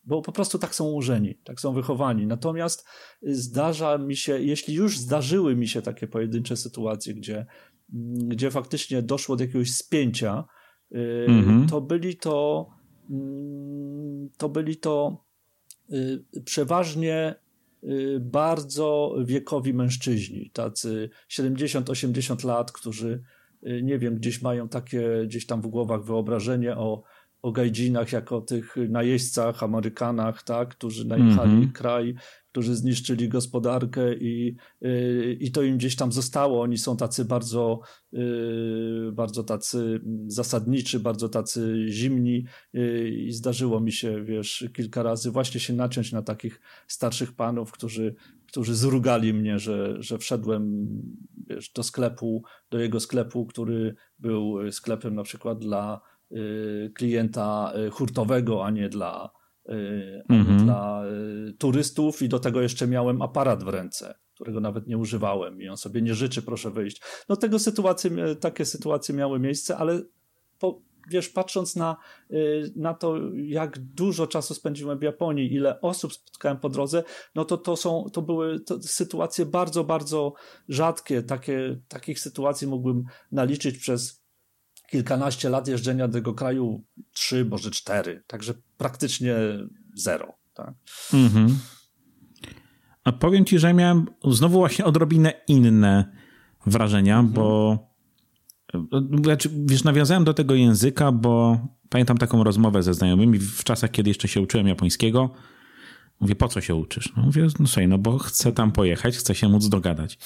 [0.07, 2.27] bo po prostu tak są ułożeni, tak są wychowani.
[2.27, 2.87] Natomiast
[3.21, 7.45] zdarza mi się, jeśli już zdarzyły mi się takie pojedyncze sytuacje, gdzie,
[8.27, 10.43] gdzie faktycznie doszło do jakiegoś spięcia,
[10.91, 11.67] y, mhm.
[11.67, 12.67] to byli to
[13.09, 15.25] mm, to byli to
[15.91, 17.35] y, przeważnie
[17.83, 23.23] y, bardzo wiekowi mężczyźni, tacy 70-80 lat, którzy
[23.83, 27.03] nie wiem, gdzieś mają takie gdzieś tam w głowach wyobrażenie o
[27.41, 31.71] o gajdzinach jako tych najeźdźcach, Amerykanach, tak, którzy najechali mm -hmm.
[31.71, 32.15] kraj,
[32.51, 36.61] którzy zniszczyli gospodarkę i, yy, i to im gdzieś tam zostało.
[36.61, 37.79] Oni są tacy bardzo,
[38.11, 45.31] yy, bardzo tacy zasadniczy, bardzo tacy zimni yy, i zdarzyło mi się, wiesz, kilka razy
[45.31, 48.15] właśnie się naciąć na takich starszych panów, którzy,
[48.47, 50.87] którzy zrugali mnie, że, że wszedłem
[51.47, 56.16] wiesz, do sklepu, do jego sklepu, który był sklepem na przykład dla Y,
[56.93, 59.29] klienta y, hurtowego, a nie dla,
[59.69, 60.63] y, mhm.
[60.63, 61.03] dla
[61.57, 65.77] turystów i do tego jeszcze miałem aparat w ręce, którego nawet nie używałem i on
[65.77, 67.01] sobie nie życzy, proszę wyjść.
[67.29, 70.01] No tego sytuacje, takie sytuacje miały miejsce, ale
[70.59, 71.97] po, wiesz, patrząc na,
[72.75, 77.03] na to, jak dużo czasu spędziłem w Japonii, ile osób spotkałem po drodze,
[77.35, 80.33] no to to są, to były to sytuacje bardzo, bardzo
[80.69, 81.23] rzadkie.
[81.23, 84.26] Takie, takich sytuacji mógłbym naliczyć przez
[84.87, 89.35] kilkanaście lat jeżdżenia do tego kraju, trzy, może cztery, także praktycznie
[89.95, 90.33] zero.
[90.53, 90.73] Tak?
[91.13, 91.57] Mhm.
[93.03, 96.11] A powiem ci, że miałem znowu właśnie odrobinę inne
[96.65, 97.33] wrażenia, mhm.
[97.33, 97.77] bo
[99.23, 104.09] znaczy, wiesz, nawiązałem do tego języka, bo pamiętam taką rozmowę ze znajomymi w czasach, kiedy
[104.09, 105.33] jeszcze się uczyłem japońskiego.
[106.19, 107.13] Mówię, po co się uczysz?
[107.17, 110.17] No mówię, no słuchaj, no bo chcę tam pojechać, chcę się móc dogadać.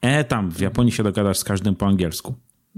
[0.00, 2.34] E, tam w Japonii się dogadasz z każdym po angielsku.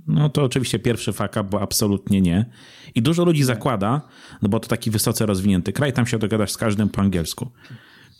[0.06, 2.46] No to oczywiście pierwszy faka, bo absolutnie nie.
[2.94, 4.00] I dużo ludzi zakłada,
[4.42, 7.50] no bo to taki wysoce rozwinięty kraj, tam się dogadasz z każdym po angielsku.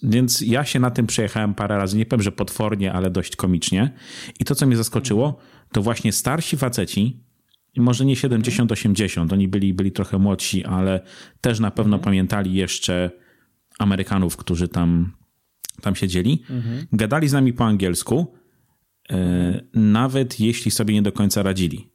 [0.03, 3.90] Więc ja się na tym przejechałem parę razy, nie powiem, że potwornie, ale dość komicznie.
[4.40, 5.38] I to, co mnie zaskoczyło,
[5.73, 7.21] to właśnie starsi faceci,
[7.77, 11.01] może nie 70-80, oni byli, byli trochę młodsi, ale
[11.40, 12.05] też na pewno mhm.
[12.05, 13.11] pamiętali jeszcze
[13.79, 15.12] Amerykanów, którzy tam,
[15.81, 16.43] tam siedzieli.
[16.51, 16.87] Mhm.
[16.93, 18.35] Gadali z nami po angielsku,
[19.75, 21.90] nawet jeśli sobie nie do końca radzili.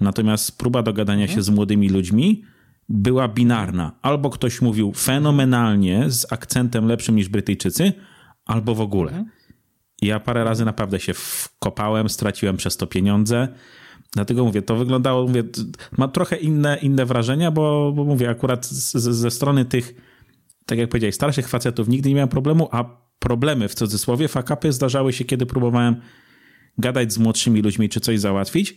[0.00, 2.44] Natomiast próba dogadania się z młodymi ludźmi
[2.88, 3.98] była binarna.
[4.02, 7.92] Albo ktoś mówił fenomenalnie, z akcentem lepszym niż Brytyjczycy,
[8.44, 9.24] albo w ogóle.
[10.02, 13.48] Ja parę razy naprawdę się wkopałem, straciłem przez to pieniądze.
[14.12, 15.44] Dlatego mówię, to wyglądało, mówię,
[15.98, 19.94] ma trochę inne, inne wrażenia, bo, bo mówię, akurat z, ze strony tych,
[20.66, 22.84] tak jak powiedziałeś, starszych facetów nigdy nie miałem problemu, a
[23.18, 25.96] problemy w cudzysłowie, fakapy zdarzały się, kiedy próbowałem
[26.78, 28.76] gadać z młodszymi ludźmi, czy coś załatwić.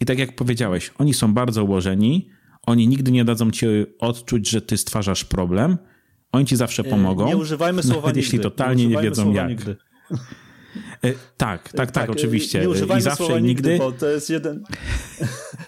[0.00, 2.28] I tak jak powiedziałeś, oni są bardzo ułożeni,
[2.66, 3.66] oni nigdy nie dadzą ci
[3.98, 5.78] odczuć, że ty stwarzasz problem.
[6.32, 7.26] Oni ci zawsze e, pomogą.
[7.26, 9.48] Nie używajmy słowa nawet jeśli totalnie nie, nie wiedzą jak.
[9.48, 9.76] Nigdy.
[11.04, 12.60] E, tak, tak, tak, tak, oczywiście.
[12.60, 14.64] Nie używajmy I zawsze słowa nigdy, nigdy, bo to jest jeden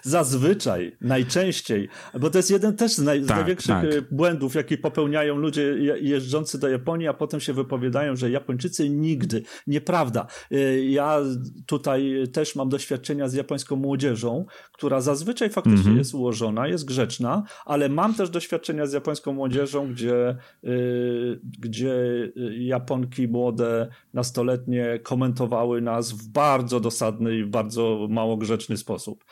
[0.01, 3.19] zazwyczaj, najczęściej, bo to jest jeden też z, naj...
[3.19, 3.85] tak, z największych tak.
[3.85, 5.61] E, błędów, jaki popełniają ludzie
[6.01, 9.43] jeżdżący do Japonii, a potem się wypowiadają, że Japończycy nigdy.
[9.67, 10.27] Nieprawda.
[10.51, 11.19] E, ja
[11.65, 15.97] tutaj też mam doświadczenia z japońską młodzieżą, która zazwyczaj faktycznie -hmm.
[15.97, 20.37] jest ułożona, jest grzeczna, ale mam też doświadczenia z japońską młodzieżą, gdzie,
[21.59, 21.93] gdzie
[22.59, 29.25] Japonki młode, nastoletnie komentowały nas w bardzo dosadny i bardzo mało grzeczny sposób.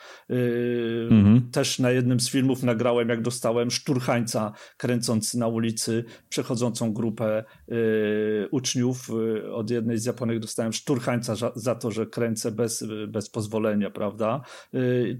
[0.50, 1.52] Yy, mhm.
[1.52, 8.48] Też na jednym z filmów nagrałem, jak dostałem szturchańca kręcąc na ulicy przechodzącą grupę yy,
[8.52, 9.10] uczniów.
[9.10, 13.90] Yy, od jednej z Japonek dostałem szturchańca za, za to, że kręcę bez, bez pozwolenia,
[13.90, 14.42] prawda?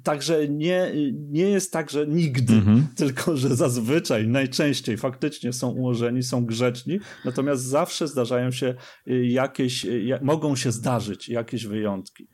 [0.04, 2.88] Także nie, nie jest tak, że nigdy, mhm.
[2.98, 8.76] tylko że zazwyczaj, najczęściej faktycznie są ułożeni, są grzeczni, natomiast zawsze zdarzają się
[9.24, 9.86] jakieś,
[10.22, 12.28] mogą się zdarzyć jakieś wyjątki.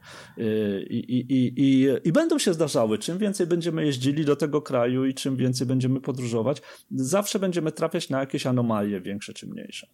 [0.90, 2.85] I, i, i, i, i będą się zdarzały.
[2.98, 8.10] Czym więcej będziemy jeździli do tego kraju i czym więcej będziemy podróżować, zawsze będziemy trafiać
[8.10, 9.88] na jakieś anomalie, większe czy mniejsze.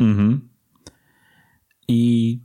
[0.00, 0.48] Mhm.
[1.88, 2.40] I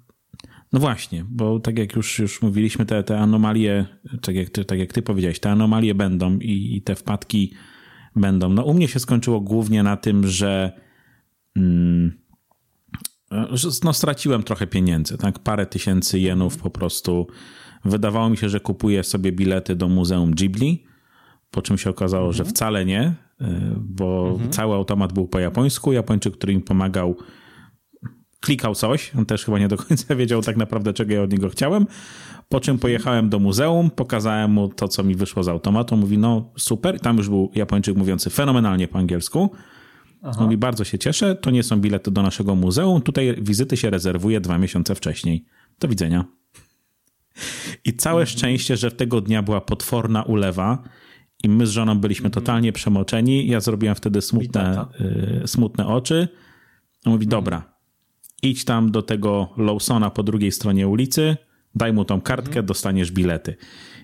[0.73, 3.85] no właśnie, bo tak jak już, już mówiliśmy, te, te anomalie,
[4.21, 7.53] tak jak, ty, tak jak ty powiedziałeś, te anomalie będą i, i te wpadki
[8.15, 8.49] będą.
[8.49, 10.71] No u mnie się skończyło głównie na tym, że
[11.55, 12.21] mm,
[13.83, 15.39] no straciłem trochę pieniędzy, tak?
[15.39, 17.27] Parę tysięcy jenów po prostu.
[17.85, 20.83] Wydawało mi się, że kupuję sobie bilety do Muzeum Ghibli,
[21.51, 22.37] po czym się okazało, mhm.
[22.37, 23.45] że wcale nie, y,
[23.77, 24.51] bo mhm.
[24.51, 25.93] cały automat był po japońsku.
[25.93, 27.15] Japończyk, który mi pomagał,
[28.39, 29.11] klikał coś.
[29.17, 31.85] On też chyba nie do końca wiedział tak naprawdę, czego ja od niego chciałem.
[32.49, 35.97] Po czym pojechałem do muzeum, pokazałem mu to, co mi wyszło z automatu.
[35.97, 36.99] Mówi, no super.
[36.99, 39.51] Tam już był Japończyk mówiący fenomenalnie po angielsku.
[40.23, 40.43] Aha.
[40.43, 44.41] Mówi, bardzo się cieszę, to nie są bilety do naszego muzeum, tutaj wizyty się rezerwuje
[44.41, 45.45] dwa miesiące wcześniej.
[45.79, 46.25] Do widzenia.
[47.85, 48.37] I całe mhm.
[48.37, 50.83] szczęście, że tego dnia była potworna ulewa
[51.43, 52.43] i my z żoną byliśmy mhm.
[52.43, 53.47] totalnie przemoczeni.
[53.47, 54.85] Ja zrobiłem wtedy smutne,
[55.43, 56.27] y, smutne oczy.
[57.05, 57.29] On mówi, mhm.
[57.29, 57.73] dobra,
[58.43, 61.37] idź tam do tego Lawsona po drugiej stronie ulicy,
[61.75, 63.55] daj mu tą kartkę, dostaniesz bilety.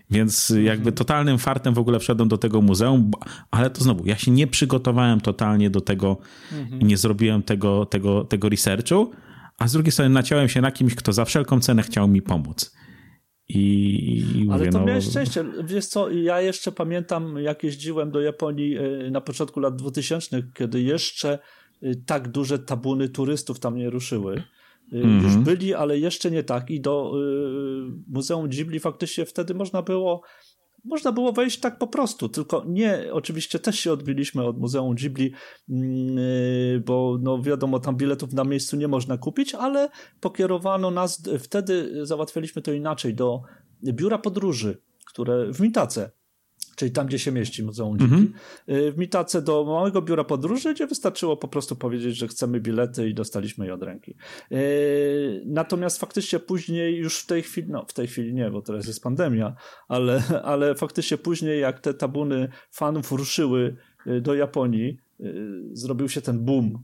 [0.09, 3.11] Więc jakby totalnym fartem w ogóle wszedłem do tego muzeum,
[3.51, 6.17] ale to znowu, ja się nie przygotowałem totalnie do tego
[6.79, 9.11] i nie zrobiłem tego, tego, tego researchu,
[9.57, 12.75] a z drugiej strony naciąłem się na kimś, kto za wszelką cenę chciał mi pomóc.
[13.49, 13.59] I,
[14.35, 14.85] i Ale mówię, to no...
[14.85, 15.45] miałeś szczęście.
[15.63, 20.81] Wiesz co, ja jeszcze pamiętam, jak jeździłem do Japonii e, na początku lat 2000, kiedy
[20.81, 21.39] jeszcze
[21.81, 24.43] e, tak duże tabuny turystów tam nie ruszyły.
[24.93, 25.23] Mm -hmm.
[25.23, 26.69] Już byli, ale jeszcze nie tak.
[26.69, 30.21] I do y, Muzeum Ghibli faktycznie wtedy można było
[30.87, 35.33] można było wejść tak po prostu, tylko nie, oczywiście też się odbiliśmy od Muzeum Ghibli,
[35.67, 42.05] yy, bo no wiadomo, tam biletów na miejscu nie można kupić, ale pokierowano nas, wtedy
[42.05, 43.41] załatwialiśmy to inaczej, do
[43.83, 46.11] biura podróży, które w Mitace,
[46.77, 48.33] czyli tam, gdzie się mieści Muzeum Dziki, mm
[48.67, 48.91] -hmm.
[48.91, 53.13] w Mitace do małego biura podróży, gdzie wystarczyło po prostu powiedzieć, że chcemy bilety i
[53.13, 54.15] dostaliśmy je od ręki.
[54.51, 58.87] Y, natomiast faktycznie później, już w tej chwili, no w tej chwili nie, bo teraz
[58.87, 59.55] jest pandemia,
[59.87, 63.75] ale, ale faktycznie później, jak te tabuny fanów ruszyły
[64.07, 64.97] y, do Japonii,
[65.73, 66.83] zrobił się ten boom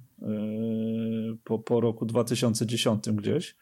[1.43, 3.56] po, po roku 2010 gdzieś,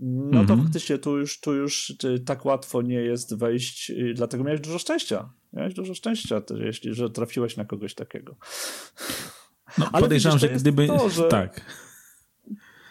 [0.00, 0.62] no to mhm.
[0.62, 1.94] faktycznie tu już, tu już
[2.26, 5.32] tak łatwo nie jest wejść, dlatego miałeś dużo szczęścia.
[5.52, 8.36] Miałeś dużo szczęścia, jeśli, że trafiłeś na kogoś takiego.
[9.78, 10.86] No, Ale podejrzewam, widzisz, że gdyby...
[10.86, 11.28] To, że...
[11.28, 11.64] Tak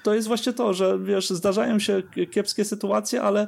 [0.04, 3.48] to jest właśnie to, że wiesz, zdarzają się kiepskie sytuacje, ale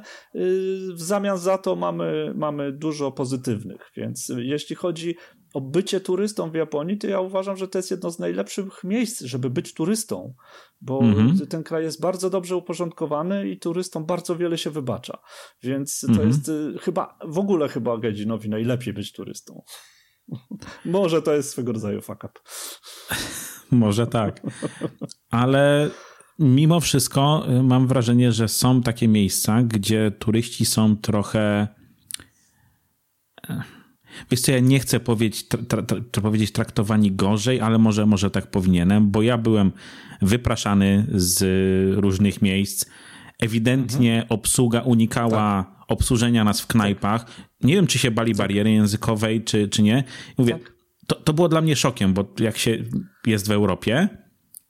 [0.94, 3.90] w zamian za to mamy, mamy dużo pozytywnych.
[3.96, 5.16] Więc jeśli chodzi
[5.54, 9.20] o bycie turystą w Japonii, to ja uważam, że to jest jedno z najlepszych miejsc,
[9.20, 10.34] żeby być turystą,
[10.80, 11.46] bo mm -hmm.
[11.46, 15.18] ten kraj jest bardzo dobrze uporządkowany i turystom bardzo wiele się wybacza.
[15.62, 16.26] Więc to mm -hmm.
[16.26, 19.62] jest y, chyba, w ogóle chyba Gedzinowi najlepiej być turystą.
[20.84, 22.32] Może to jest swego rodzaju fuck up.
[23.70, 24.40] Może tak.
[25.30, 25.90] Ale
[26.38, 31.68] mimo wszystko y, mam wrażenie, że są takie miejsca, gdzie turyści są trochę.
[34.20, 38.30] E, wiesz co, ja nie chcę powiedzieć, tra, tra, powiedzieć traktowani gorzej, ale może, może
[38.30, 39.72] tak powinienem, bo ja byłem
[40.22, 41.44] wypraszany z
[42.00, 42.86] różnych miejsc.
[43.40, 44.26] Ewidentnie mhm.
[44.28, 45.84] obsługa unikała tak.
[45.88, 47.26] obsłużenia nas w knajpach.
[47.60, 48.38] Nie wiem, czy się bali tak.
[48.38, 50.04] bariery językowej, czy, czy nie.
[50.38, 50.72] Mówię, tak.
[51.06, 52.78] to, to było dla mnie szokiem, bo jak się
[53.26, 54.08] jest w Europie,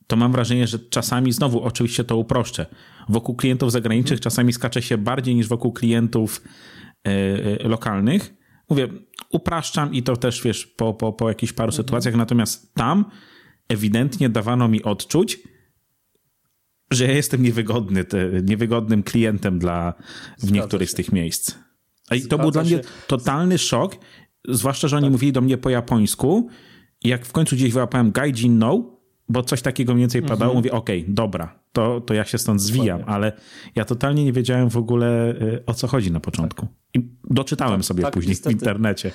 [0.06, 2.66] to mam wrażenie, że czasami, znowu oczywiście to uproszczę,
[3.08, 4.22] wokół klientów zagranicznych mhm.
[4.22, 6.42] czasami skacze się bardziej niż wokół klientów
[7.08, 8.34] y, lokalnych.
[8.72, 8.88] Mówię,
[9.30, 11.76] upraszczam i to też, wiesz, po, po, po jakichś paru mhm.
[11.76, 13.04] sytuacjach, natomiast tam
[13.68, 15.38] ewidentnie dawano mi odczuć,
[16.90, 19.94] że ja jestem niewygodny, te, niewygodnym klientem dla,
[20.38, 21.54] w niektórych z tych miejsc.
[22.14, 23.96] I to był dla mnie totalny szok,
[24.48, 25.12] zwłaszcza, że oni tak.
[25.12, 26.48] mówili do mnie po japońsku.
[27.04, 30.56] Jak w końcu gdzieś wyłapałem gaijin no, bo coś takiego mniej więcej padało, mhm.
[30.56, 33.14] mówię, okej, okay, dobra, to, to ja się stąd zwijam, Dokładnie.
[33.14, 33.32] ale
[33.74, 36.68] ja totalnie nie wiedziałem w ogóle y, o co chodzi na początku.
[36.94, 38.56] I doczytałem tak, sobie tak, później niestety.
[38.56, 39.12] w internecie.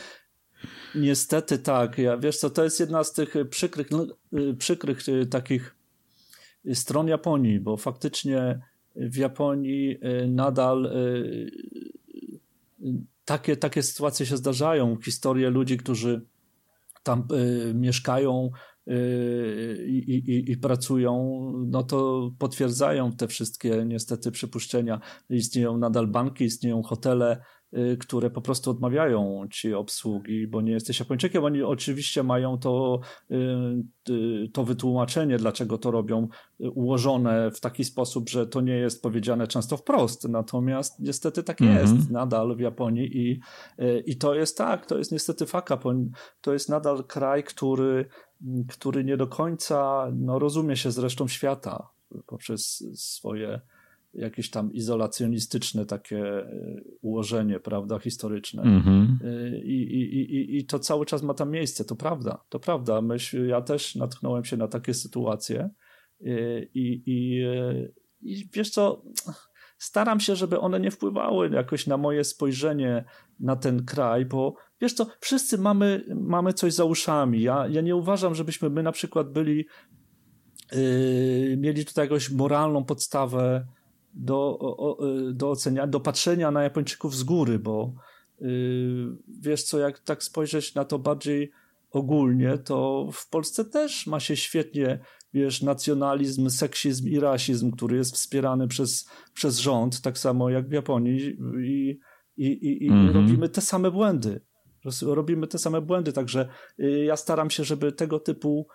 [0.95, 1.97] Niestety tak.
[1.97, 4.07] Ja, wiesz co, to jest jedna z tych przykrych, no,
[4.39, 5.75] y, przykrych y, takich
[6.73, 8.59] stron Japonii, bo faktycznie
[8.95, 10.91] w Japonii nadal
[13.25, 14.97] takie, takie sytuacje się zdarzają.
[15.05, 16.21] Historie ludzi, którzy
[17.03, 17.27] tam
[17.73, 18.51] mieszkają,
[19.87, 24.99] i, i, i, pracują, no to potwierdzają te wszystkie niestety przypuszczenia.
[25.29, 27.41] Istnieją nadal banki, istnieją hotele,
[27.77, 31.43] y, które po prostu odmawiają ci obsługi, bo nie jesteś Japończykiem.
[31.43, 32.99] Oni oczywiście mają to,
[33.31, 33.35] y,
[34.09, 36.27] y, to wytłumaczenie, dlaczego to robią,
[36.59, 40.29] ułożone w taki sposób, że to nie jest powiedziane często wprost.
[40.29, 41.81] Natomiast niestety tak mm -hmm.
[41.81, 43.39] jest nadal w Japonii i,
[44.05, 45.79] i to jest tak, to jest niestety faka.
[46.41, 48.05] To jest nadal kraj, który
[48.69, 51.89] który nie do końca no, rozumie się z resztą świata
[52.25, 53.61] poprzez swoje
[54.13, 56.47] jakieś tam izolacjonistyczne takie e,
[57.01, 58.63] ułożenie, prawda, historyczne.
[58.63, 59.07] Mm-hmm.
[59.63, 63.01] I, i, i, I to cały czas ma tam miejsce, to prawda, to prawda.
[63.01, 65.69] Myśl, ja też natknąłem się na takie sytuacje
[66.73, 67.43] i, i,
[68.21, 69.01] i wiesz co,
[69.77, 73.03] staram się, żeby one nie wpływały jakoś na moje spojrzenie
[73.39, 77.41] na ten kraj, bo wiesz co, wszyscy mamy, mamy coś za uszami.
[77.41, 79.65] Ja, ja nie uważam, żebyśmy my na przykład byli,
[80.71, 83.67] yy, mieli tutaj jakąś moralną podstawę
[84.13, 84.97] do, o,
[85.33, 87.93] do ocenia, do patrzenia na Japończyków z góry, bo
[88.41, 91.51] yy, wiesz co, jak tak spojrzeć na to bardziej
[91.91, 94.99] ogólnie, to w Polsce też ma się świetnie,
[95.33, 100.71] wiesz, nacjonalizm, seksizm i rasizm, który jest wspierany przez, przez rząd, tak samo jak w
[100.71, 101.99] Japonii i,
[102.37, 103.13] i, i, i mm -hmm.
[103.13, 104.41] robimy te same błędy
[105.01, 108.67] robimy te same błędy, także y, ja staram się, żeby tego typu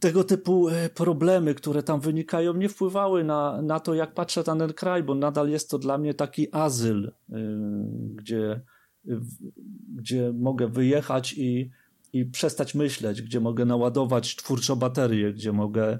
[0.00, 4.56] tego typu y, problemy, które tam wynikają, nie wpływały na, na to, jak patrzę na
[4.56, 7.12] ten kraj, bo nadal jest to dla mnie taki azyl, y,
[8.14, 8.60] gdzie,
[9.94, 11.70] gdzie mogę wyjechać i,
[12.12, 15.98] i przestać myśleć, gdzie mogę naładować twórczo baterię, gdzie mogę,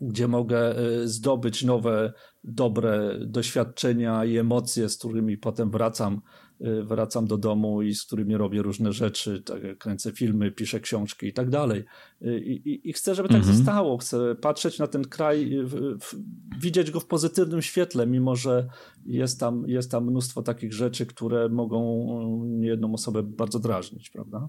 [0.00, 0.74] gdzie mogę
[1.04, 2.12] zdobyć nowe,
[2.44, 6.20] dobre doświadczenia i emocje, z którymi potem wracam
[6.60, 11.32] wracam do domu i z którymi robię różne rzeczy, tak, kręcę filmy, piszę książki i
[11.32, 11.84] tak dalej.
[12.22, 13.56] Y, I, i chcę, żeby tak mhm.
[13.56, 13.98] zostało.
[13.98, 16.14] Chcę patrzeć na ten kraj, w, w,
[16.60, 18.68] widzieć go w pozytywnym świetle, mimo że
[19.06, 22.06] jest tam, jest tam mnóstwo takich rzeczy, które mogą
[22.44, 24.48] niejedną osobę bardzo drażnić, prawda?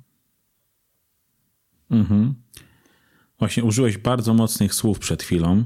[1.91, 2.34] Mhm.
[3.39, 5.64] Właśnie użyłeś bardzo mocnych słów przed chwilą.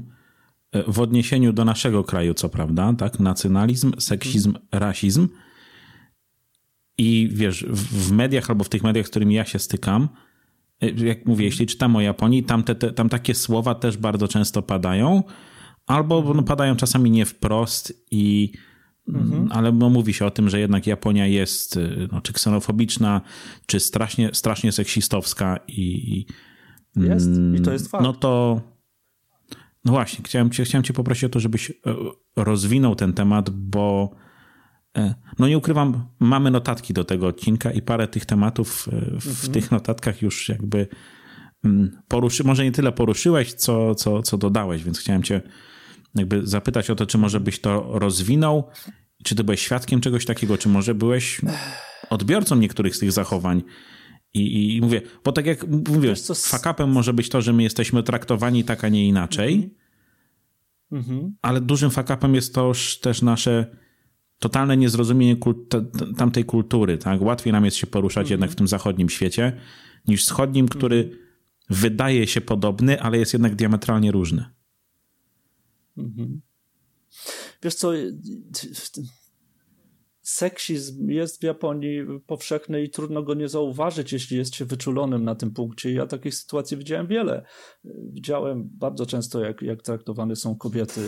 [0.72, 3.20] E, w odniesieniu do naszego kraju, co prawda, tak?
[3.20, 5.28] Nacjonalizm, seksizm, rasizm
[6.98, 10.08] I wiesz, w mediach albo w tych mediach, z którymi ja się stykam,
[10.84, 14.28] y, jak mówię, jeśli czytam o Japonii, tam, te, te, tam takie słowa też bardzo
[14.28, 15.22] często padają,
[15.86, 18.52] albo no, padają czasami nie wprost i
[19.08, 19.48] Mhm.
[19.52, 23.20] Ale no, mówi się o tym, że jednak Japonia jest y, no, czy ksenofobiczna,
[23.66, 26.26] czy strasznie, strasznie seksistowska i.
[26.96, 28.04] Jest i to jest fakt.
[28.04, 28.60] No to.
[29.84, 31.74] No właśnie, chciałem cię, chciałem cię poprosić o to, żebyś e,
[32.36, 34.10] rozwinął ten temat, bo
[35.38, 39.52] no nie ukrywam, mamy notatki do tego odcinka i parę tych tematów e, w mhm.
[39.52, 40.88] tych notatkach już jakby
[41.64, 45.40] mm, poruszy, może nie tyle poruszyłeś, co, co, co dodałeś, więc chciałem cię
[46.14, 48.70] jakby zapytać o to, czy może byś to rozwinął,
[49.24, 51.40] czy ty byłeś świadkiem czegoś takiego, czy może byłeś
[52.10, 53.62] odbiorcą niektórych z tych zachowań.
[54.34, 58.64] I, i mówię, bo tak jak mówię, fakapem może być to, że my jesteśmy traktowani
[58.64, 59.74] tak, a nie inaczej,
[60.92, 61.36] mhm.
[61.42, 63.76] ale dużym fakapem jest to też nasze
[64.38, 65.58] totalne niezrozumienie kult
[66.16, 66.98] tamtej kultury.
[66.98, 67.22] Tak?
[67.22, 68.30] Łatwiej nam jest się poruszać mhm.
[68.30, 69.60] jednak w tym zachodnim świecie
[70.08, 71.18] niż wschodnim, który mhm.
[71.70, 74.44] wydaje się podobny, ale jest jednak diametralnie różny.
[75.96, 76.40] Mhm.
[77.62, 77.92] Wiesz co,
[80.22, 85.34] seksizm jest w Japonii powszechny i trudno go nie zauważyć, jeśli jest się wyczulonym na
[85.34, 85.92] tym punkcie.
[85.92, 87.44] Ja takich sytuacji widziałem wiele.
[87.84, 91.00] Widziałem bardzo często, jak, jak traktowane są kobiety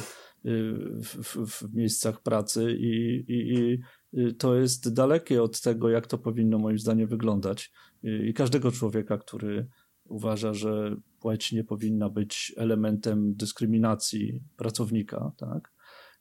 [0.45, 6.19] w, w, w miejscach pracy i, i, i, to jest dalekie od tego, jak to
[6.19, 7.73] powinno moim zdaniem wyglądać.
[8.03, 9.67] I każdego człowieka, który
[10.05, 15.73] uważa, że płeć nie powinna być elementem dyskryminacji pracownika, tak?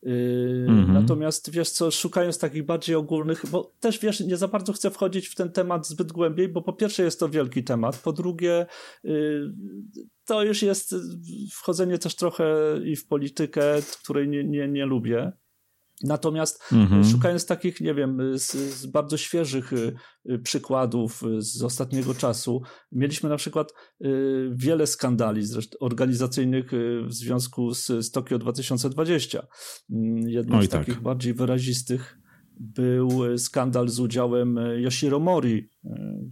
[0.05, 0.93] Mm-hmm.
[0.93, 5.27] Natomiast wiesz co, szukając takich bardziej ogólnych, bo też wiesz, nie za bardzo chcę wchodzić
[5.27, 8.65] w ten temat zbyt głębiej, bo po pierwsze jest to wielki temat, po drugie
[9.03, 9.53] yy,
[10.25, 10.95] to już jest
[11.51, 12.45] wchodzenie też trochę
[12.85, 15.31] i w politykę, której nie, nie, nie lubię.
[16.03, 17.03] Natomiast mhm.
[17.03, 19.93] szukając takich, nie wiem, z, z, bardzo świeżych y,
[20.29, 23.73] y, przykładów z ostatniego czasu, mieliśmy na przykład
[24.51, 26.71] wiele skandali zresztą organizacyjnych
[27.07, 29.47] w związku z, z Tokio 2020.
[29.89, 30.85] Mm, jednym z tak.
[30.85, 32.17] takich bardziej wyrazistych
[32.59, 35.69] był skandal z udziałem Yoshiro Mori,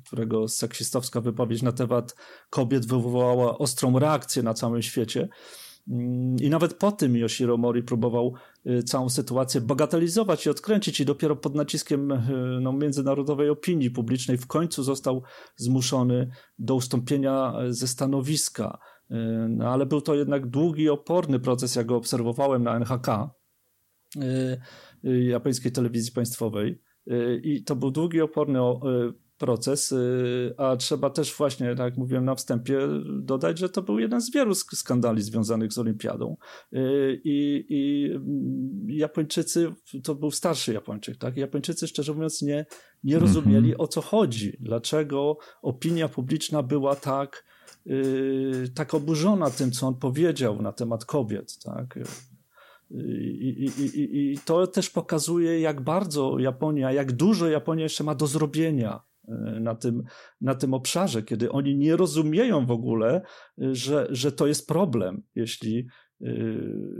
[0.05, 2.15] którego seksistowska wypowiedź na temat
[2.49, 5.29] kobiet wywołała ostrą reakcję na całym świecie.
[5.87, 8.33] Mm, I nawet po tym Yoshiro Mori próbował
[8.65, 12.19] y, całą sytuację bagatelizować i odkręcić i dopiero pod naciskiem y,
[12.61, 15.23] no, międzynarodowej opinii publicznej w końcu został
[15.55, 16.29] zmuszony
[16.59, 18.79] do ustąpienia y, ze stanowiska.
[19.49, 23.07] No, ale był to jednak długi, oporny proces, jak go obserwowałem na NHK,
[25.03, 26.81] japońskiej telewizji państwowej.
[27.43, 28.59] I to był długi, oporny
[29.37, 32.79] proces, y, a trzeba też właśnie, tak jak mówiłem na wstępie,
[33.21, 36.37] dodać, że to był jeden z wielu skandali związanych z olimpiadą
[36.73, 39.73] y, i, i Japończycy,
[40.03, 41.37] to był starszy Japończyk, tak?
[41.37, 42.65] Japończycy szczerze mówiąc nie,
[43.03, 43.81] nie rozumieli mhm.
[43.81, 47.45] o co chodzi, dlaczego opinia publiczna była tak
[47.87, 51.99] y, tak oburzona tym, co on powiedział na temat kobiet, tak?
[52.91, 58.15] I, i, i, I, to też pokazuje, jak bardzo Japonia, jak dużo Japonia jeszcze ma
[58.15, 59.01] do zrobienia
[59.61, 60.03] na tym,
[60.41, 63.21] na tym obszarze, kiedy oni nie rozumieją w ogóle,
[63.61, 65.87] e, że, że to jest problem, jeśli,
[66.21, 66.33] e,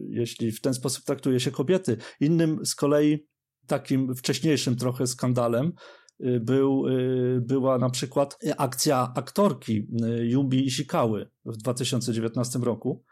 [0.10, 1.98] jeśli w ten sposób traktuje się kobiety.
[2.20, 3.28] Innym z kolei
[3.68, 5.74] takim wcześniejszym trochę skandalem
[6.42, 6.84] był,
[7.42, 9.88] była na przykład akcja aktorki
[10.22, 13.04] Yumi Ishikały w 2019 roku,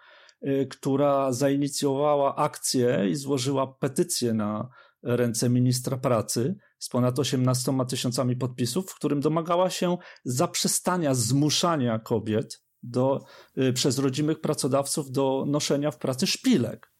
[0.69, 4.69] która zainicjowała akcję i złożyła petycję na
[5.03, 12.63] ręce ministra pracy z ponad 18 tysiącami podpisów, w którym domagała się zaprzestania zmuszania kobiet
[12.83, 13.25] do,
[13.57, 16.91] y, przez rodzimych pracodawców do noszenia w pracy szpilek.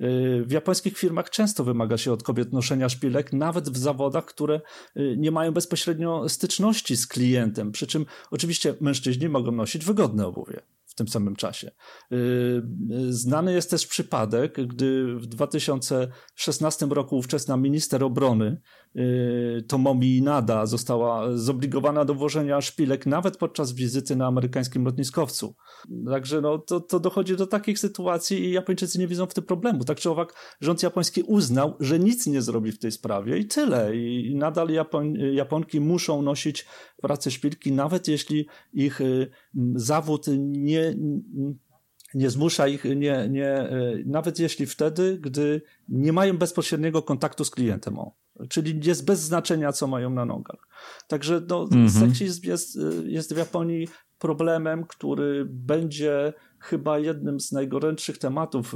[0.00, 4.60] Y, w japońskich firmach często wymaga się od kobiet noszenia szpilek, nawet w zawodach, które
[4.96, 7.72] y, nie mają bezpośrednio styczności z klientem.
[7.72, 10.62] Przy czym oczywiście mężczyźni mogą nosić wygodne obuwie
[10.98, 11.70] tym samym czasie.
[13.08, 18.60] Znany jest też przypadek, gdy w 2016 roku ówczesna minister obrony
[19.68, 25.54] Tomomi Inada została zobligowana do włożenia szpilek nawet podczas wizyty na amerykańskim lotniskowcu.
[26.10, 29.84] Także no, to, to dochodzi do takich sytuacji i Japończycy nie widzą w tym problemu.
[29.84, 33.96] Tak czy owak rząd japoński uznał, że nic nie zrobi w tej sprawie i tyle.
[33.96, 36.66] I nadal Japon, Japonki muszą nosić
[37.02, 39.30] w szpilki, nawet jeśli ich y,
[39.74, 40.94] zawód nie
[42.14, 47.50] nie zmusza ich, nie, nie, e, nawet jeśli wtedy, gdy nie mają bezpośredniego kontaktu z
[47.50, 48.16] klientem, o,
[48.48, 50.68] czyli jest bez znaczenia, co mają na nogach.
[51.08, 52.00] Także no, -hmm.
[52.00, 58.74] seksizm jest, e, jest w Japonii problemem, który będzie chyba jednym z najgorętszych tematów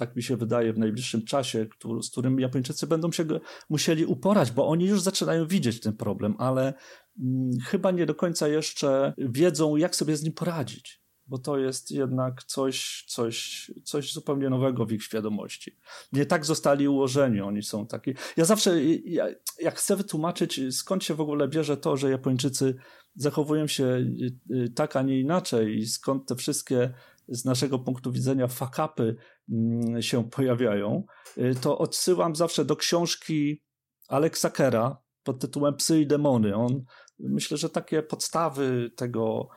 [0.00, 3.24] tak mi się wydaje, w najbliższym czasie, który, z którym Japończycy będą się
[3.70, 6.74] musieli uporać, bo oni już zaczynają widzieć ten problem, ale
[7.20, 10.99] mm, chyba nie do końca jeszcze wiedzą, jak sobie z nim poradzić
[11.30, 15.76] bo to jest jednak coś, coś, coś zupełnie nowego w ich świadomości.
[16.12, 18.14] Nie tak zostali ułożeni, oni są taki.
[18.36, 19.26] Ja zawsze, ja,
[19.60, 22.74] jak chcę wytłumaczyć, skąd się w ogóle bierze to, że Japończycy
[23.14, 26.94] zachowują się y, y, tak, a nie inaczej, i skąd te wszystkie
[27.28, 29.16] z naszego punktu widzenia fakapy
[29.50, 31.04] mm, się pojawiają,
[31.38, 33.62] y, to odsyłam zawsze do książki
[34.08, 36.56] Alexa Kera pod tytułem Psy i demony.
[36.56, 36.84] On,
[37.18, 39.48] myślę, że takie podstawy tego,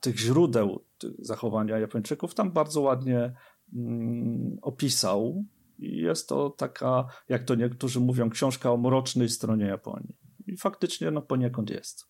[0.00, 0.84] tych źródeł
[1.18, 3.34] zachowania Japończyków tam bardzo ładnie
[3.74, 5.44] mm, opisał.
[5.78, 10.16] Jest to taka, jak to niektórzy mówią, książka o mrocznej stronie Japonii.
[10.46, 12.08] I faktycznie no, poniekąd jest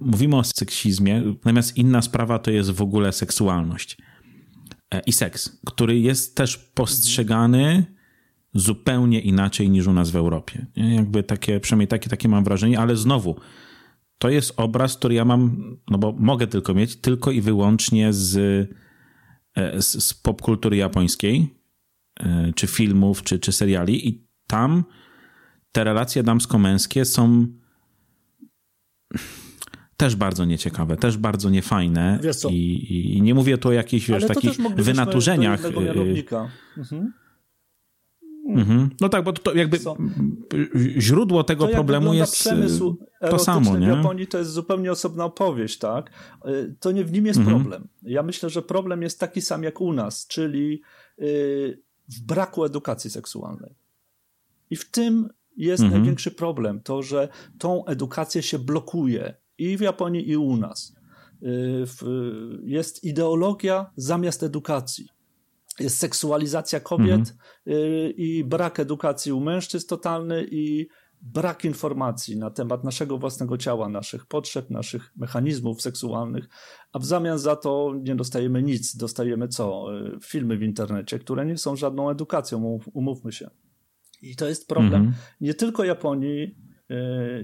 [0.00, 3.98] mówimy o seksizmie, natomiast inna sprawa to jest w ogóle seksualność
[4.90, 7.94] e, i seks, który jest też postrzegany
[8.54, 10.66] zupełnie inaczej niż u nas w Europie.
[10.76, 13.36] Jakby takie, przynajmniej takie, takie mam wrażenie, ale znowu,
[14.18, 18.36] to jest obraz, który ja mam, no bo mogę tylko mieć, tylko i wyłącznie z,
[19.54, 21.54] e, z, z popkultury japońskiej,
[22.20, 24.84] e, czy filmów, czy, czy seriali i tam
[25.72, 27.46] te relacje damsko-męskie są
[29.96, 32.20] też bardzo nieciekawe, też bardzo niefajne.
[32.50, 35.64] I, I, nie mówię tu o jakichś wiesz, takich wynaturzeniach.
[35.64, 35.68] Y,
[36.76, 37.12] mhm.
[38.54, 38.90] Mhm.
[39.00, 39.96] No tak, bo to jakby so.
[40.98, 42.96] źródło tego to problemu jest przemysł
[43.26, 43.78] y, to samo.
[43.78, 43.86] Nie?
[43.86, 46.10] w Japonii to jest zupełnie osobna opowieść, tak?
[46.46, 47.56] Y, to nie w nim jest mhm.
[47.56, 47.88] problem.
[48.02, 50.82] Ja myślę, że problem jest taki sam jak u nas, czyli
[52.08, 53.74] w braku edukacji seksualnej.
[54.70, 56.00] I w tym jest mhm.
[56.00, 57.28] największy problem, to, że
[57.58, 60.96] tą edukację się blokuje i w Japonii, i u nas.
[61.42, 61.86] Y,
[62.62, 65.08] jest ideologia zamiast edukacji.
[65.80, 67.38] Jest seksualizacja kobiet mhm.
[67.68, 70.88] Y, i brak edukacji u mężczyzn totalny i
[71.20, 76.48] brak informacji na temat naszego własnego ciała, naszych potrzeb, naszych mechanizmów seksualnych,
[76.92, 78.96] a w zamian za to nie dostajemy nic.
[78.96, 79.86] Dostajemy co?
[79.98, 83.50] Y, filmy w internecie, które nie są żadną edukacją, umówmy się.
[84.22, 85.14] I to jest problem mhm.
[85.40, 86.56] nie tylko Japonii,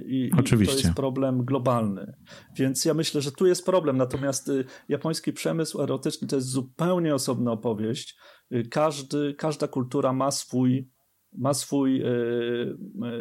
[0.06, 0.74] i, Oczywiście.
[0.74, 2.16] I to jest problem globalny.
[2.56, 3.96] Więc ja myślę, że tu jest problem.
[3.96, 8.18] Natomiast y, japoński przemysł erotyczny to jest zupełnie osobna opowieść.
[8.52, 10.88] Y, każdy, każda kultura ma swój,
[11.32, 12.02] ma swój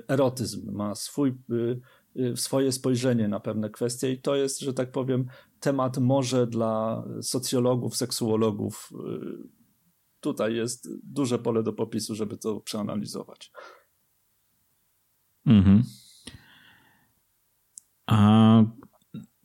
[0.08, 1.34] erotyzm, ma swój,
[2.36, 5.26] swoje spojrzenie na pewne kwestie i to jest, że tak powiem,
[5.60, 8.90] temat może dla socjologów, seksuologów
[10.20, 13.52] tutaj jest duże pole do popisu, żeby to przeanalizować.
[15.46, 15.84] Mhm.
[18.10, 18.64] A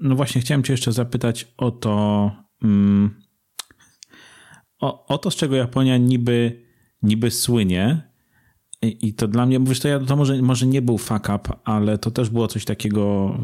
[0.00, 2.30] no właśnie, chciałem Cię jeszcze zapytać o to,
[2.62, 3.20] mm,
[4.80, 6.62] o, o to, z czego Japonia niby,
[7.02, 8.02] niby słynie.
[8.82, 11.52] I, I to dla mnie, mówisz, to, ja, to może, może nie był fuck up,
[11.64, 13.34] ale to też było coś takiego.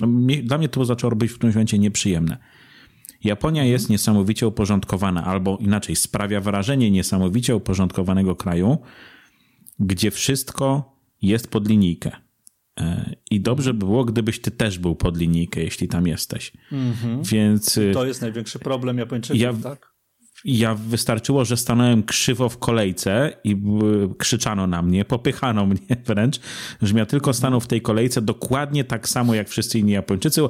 [0.00, 0.08] No,
[0.42, 2.36] dla mnie to zaczęło być w którymś momencie nieprzyjemne.
[3.24, 3.92] Japonia jest mhm.
[3.94, 8.78] niesamowicie uporządkowana, albo inaczej, sprawia wrażenie niesamowicie uporządkowanego kraju,
[9.78, 12.25] gdzie wszystko jest pod linijkę.
[12.80, 16.52] E, I dobrze by było, gdybyś ty też był pod linijkę, jeśli tam jesteś.
[16.72, 17.22] Mhm.
[17.22, 17.80] Więc.
[17.92, 19.96] To jest największy problem Japończyków, ja, tak?
[20.44, 23.56] ja wystarczyło, że stanąłem krzywo w kolejce i
[24.18, 26.40] krzyczano na mnie, popychano mnie wręcz,
[26.82, 30.40] że ja tylko stanął w tej kolejce dokładnie tak samo jak wszyscy inni Japończycy.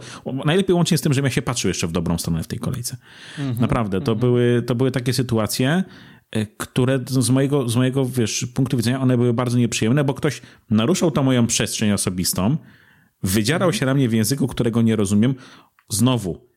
[0.44, 2.96] Najlepiej łącznie z tym, że ja się patrzył jeszcze w dobrą stronę w tej kolejce.
[3.38, 3.60] Mhm.
[3.60, 4.18] Naprawdę, to, mhm.
[4.18, 5.84] były, to były takie sytuacje, e,
[6.56, 11.10] które z mojego, z mojego wiesz, punktu widzenia one były bardzo nieprzyjemne, bo ktoś naruszał
[11.10, 12.56] tą moją przestrzeń osobistą,
[13.22, 15.34] wydzierał się na mnie w języku, którego nie rozumiem.
[15.88, 16.48] Znowu,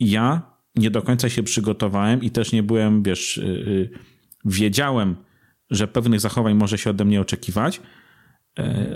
[0.00, 0.42] ja
[0.74, 3.90] nie do końca się przygotowałem i też nie byłem, wiesz, yy,
[4.44, 5.16] wiedziałem,
[5.70, 7.80] że pewnych zachowań może się ode mnie oczekiwać,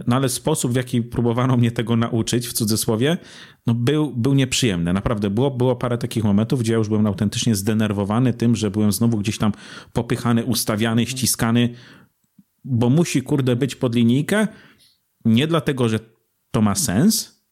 [0.06, 3.16] no ale sposób, w jaki próbowano mnie tego nauczyć, w cudzysłowie,
[3.66, 4.92] no był, był nieprzyjemny.
[4.92, 8.92] Naprawdę było, było parę takich momentów, gdzie ja już byłem autentycznie zdenerwowany tym, że byłem
[8.92, 9.52] znowu gdzieś tam
[9.92, 11.74] popychany, ustawiany, ściskany,
[12.64, 14.48] bo musi, kurde, być pod linijkę,
[15.24, 16.00] nie dlatego, że
[16.50, 17.42] to ma sens,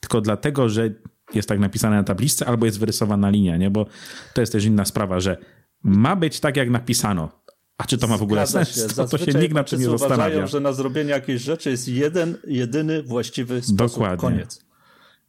[0.00, 0.90] tylko dlatego, że
[1.34, 3.70] jest tak napisane na tabliczce, albo jest wyrysowana linia, nie?
[3.70, 3.86] Bo
[4.34, 5.36] to jest też inna sprawa, że
[5.82, 7.43] ma być tak, jak napisano.
[7.78, 8.90] A czy to ma w ogóle Zgadza sens?
[8.90, 8.96] Się.
[8.96, 10.46] To, to się nikt na tym nie zastanawia.
[10.46, 13.76] że na zrobienie jakiejś rzeczy jest jeden, jedyny właściwy sposób.
[13.76, 14.16] Dokładnie.
[14.16, 14.64] Koniec.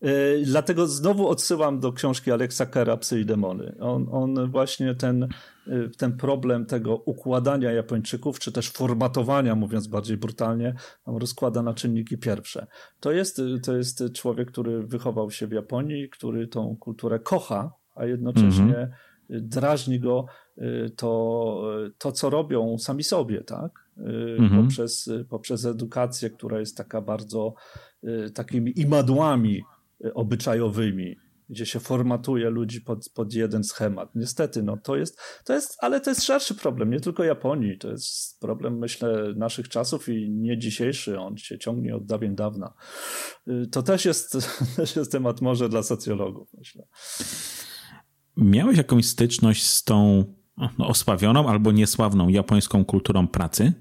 [0.01, 3.75] Yy, dlatego znowu odsyłam do książki Alexa Kera Psy i demony.
[3.79, 5.27] On, on właśnie ten,
[5.67, 10.75] yy, ten problem tego układania Japończyków, czy też formatowania, mówiąc bardziej brutalnie,
[11.05, 12.67] rozkłada na czynniki pierwsze.
[12.99, 18.05] To jest, to jest człowiek, który wychował się w Japonii, który tą kulturę kocha, a
[18.05, 20.25] jednocześnie mm -hmm drażni go
[20.95, 23.71] to, to co robią sami sobie, tak?
[24.37, 24.61] Mhm.
[24.61, 27.53] Poprzez, poprzez edukację, która jest taka bardzo
[28.33, 29.61] takimi imadłami
[30.13, 31.15] obyczajowymi,
[31.49, 34.15] gdzie się formatuje ludzi pod, pod jeden schemat.
[34.15, 37.91] Niestety, no to jest, to jest, ale to jest szerszy problem, nie tylko Japonii, to
[37.91, 42.73] jest problem, myślę, naszych czasów i nie dzisiejszy, on się ciągnie od dawien dawna.
[43.47, 44.37] Y, to też jest,
[44.77, 46.87] też jest temat może dla socjologów, myślę.
[48.37, 50.25] Miałeś jakąś styczność z tą
[50.57, 53.73] no, osławioną albo niesławną japońską kulturą pracy,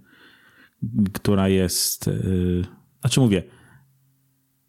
[1.13, 2.65] która jest, yy,
[3.01, 3.43] znaczy mówię,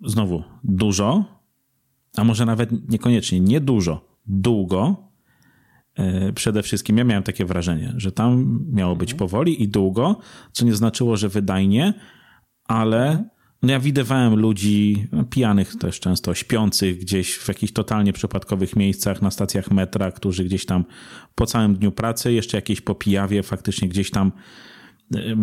[0.01, 1.25] znowu dużo,
[2.17, 4.95] a może nawet niekoniecznie, niedużo, długo.
[5.95, 9.19] E, przede wszystkim ja miałem takie wrażenie, że tam miało być mhm.
[9.19, 10.19] powoli i długo,
[10.51, 11.93] co nie znaczyło, że wydajnie,
[12.63, 13.29] ale
[13.64, 19.32] ja widywałem ludzi no, pijanych też często, śpiących gdzieś w jakichś totalnie przypadkowych miejscach na
[19.32, 20.86] stacjach metra, którzy gdzieś tam
[21.36, 24.32] po całym dniu pracy, jeszcze jakieś po pijawie faktycznie gdzieś tam.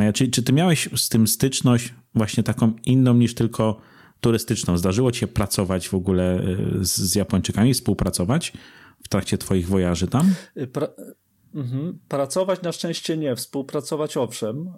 [0.01, 3.81] E, czy, czy ty miałeś z tym styczność właśnie taką inną niż tylko
[4.21, 4.77] turystyczną.
[4.77, 6.41] Zdarzyło ci się pracować w ogóle
[6.81, 8.53] y, z, z Japończykami, współpracować
[9.05, 10.35] w trakcie twoich wojaży tam?
[10.73, 10.89] Pra
[11.55, 11.99] mhm.
[12.09, 14.71] Pracować na szczęście nie, współpracować owszem.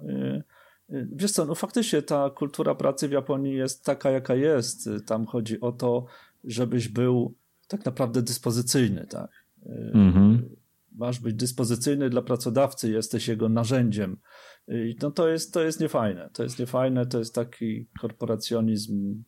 [0.93, 4.89] Y, wiesz co, no faktycznie ta kultura pracy w Japonii jest taka, jaka jest.
[5.07, 6.07] Tam chodzi o to,
[6.45, 7.35] żebyś był
[7.69, 9.31] tak naprawdę dyspozycyjny, tak?
[9.93, 10.49] Mhm.
[10.93, 14.17] Masz być dyspozycyjny dla pracodawcy, jesteś jego narzędziem.
[15.03, 16.31] No to jest, to jest niefajne.
[16.33, 19.23] To jest niefajne, to jest taki korporacjonizm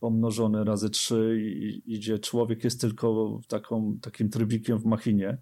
[0.00, 1.38] pomnożone razy trzy,
[1.86, 5.38] i, gdzie człowiek jest tylko taką, takim trybikiem w machinie.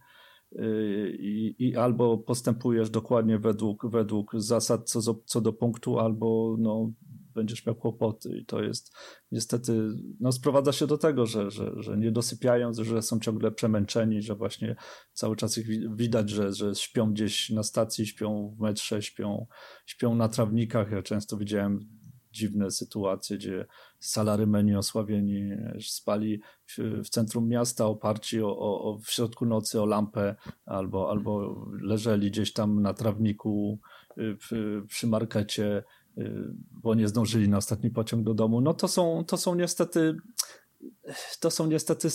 [0.53, 6.93] Y, I, I, albo postępujesz dokładnie według, według zasad co, co do punktu, albo no,
[7.35, 8.39] będziesz miał kłopoty.
[8.39, 8.93] I to jest
[9.33, 9.89] niestety,
[10.21, 14.35] no, sprowadza się do tego, że, że, że nie dosypiają, że są ciągle przemęczeni, że
[14.35, 14.77] właśnie
[15.13, 19.47] cały czas ich widać, że, że śpią gdzieś na stacji, śpią w metrze, śpią,
[19.87, 20.91] śpią na trawnikach.
[20.91, 22.00] Ja często widziałem
[22.33, 23.67] dziwne sytuacje, gdzie
[23.99, 25.51] salarymeni osławieni
[25.81, 30.35] spali w, w centrum miasta oparci o, o, w środku nocy o lampę
[30.67, 33.79] albo, albo leżeli gdzieś tam na trawniku
[34.19, 35.83] y, przy, przy markecie,
[36.19, 38.61] y, bo nie zdążyli na ostatni pociąg do domu.
[38.61, 40.17] No to są, to są niestety
[41.41, 42.09] to są niestety,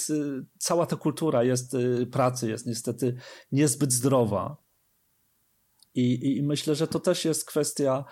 [0.58, 3.16] cała ta kultura jest y, pracy jest niestety
[3.52, 4.66] niezbyt zdrowa.
[5.96, 8.06] I, i myślę, że to też jest kwestia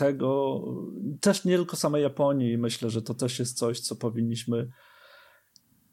[0.00, 0.62] tego,
[1.20, 4.68] też nie tylko samej Japonii, myślę, że to też jest coś, co powinniśmy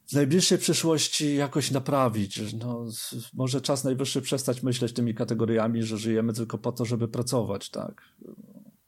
[0.08, 2.53] w najbliższej przyszłości jakoś naprawić.
[2.53, 2.86] No,
[3.34, 8.01] może czas najwyższy przestać myśleć tymi kategoriami, że żyjemy tylko po to, żeby pracować, tak.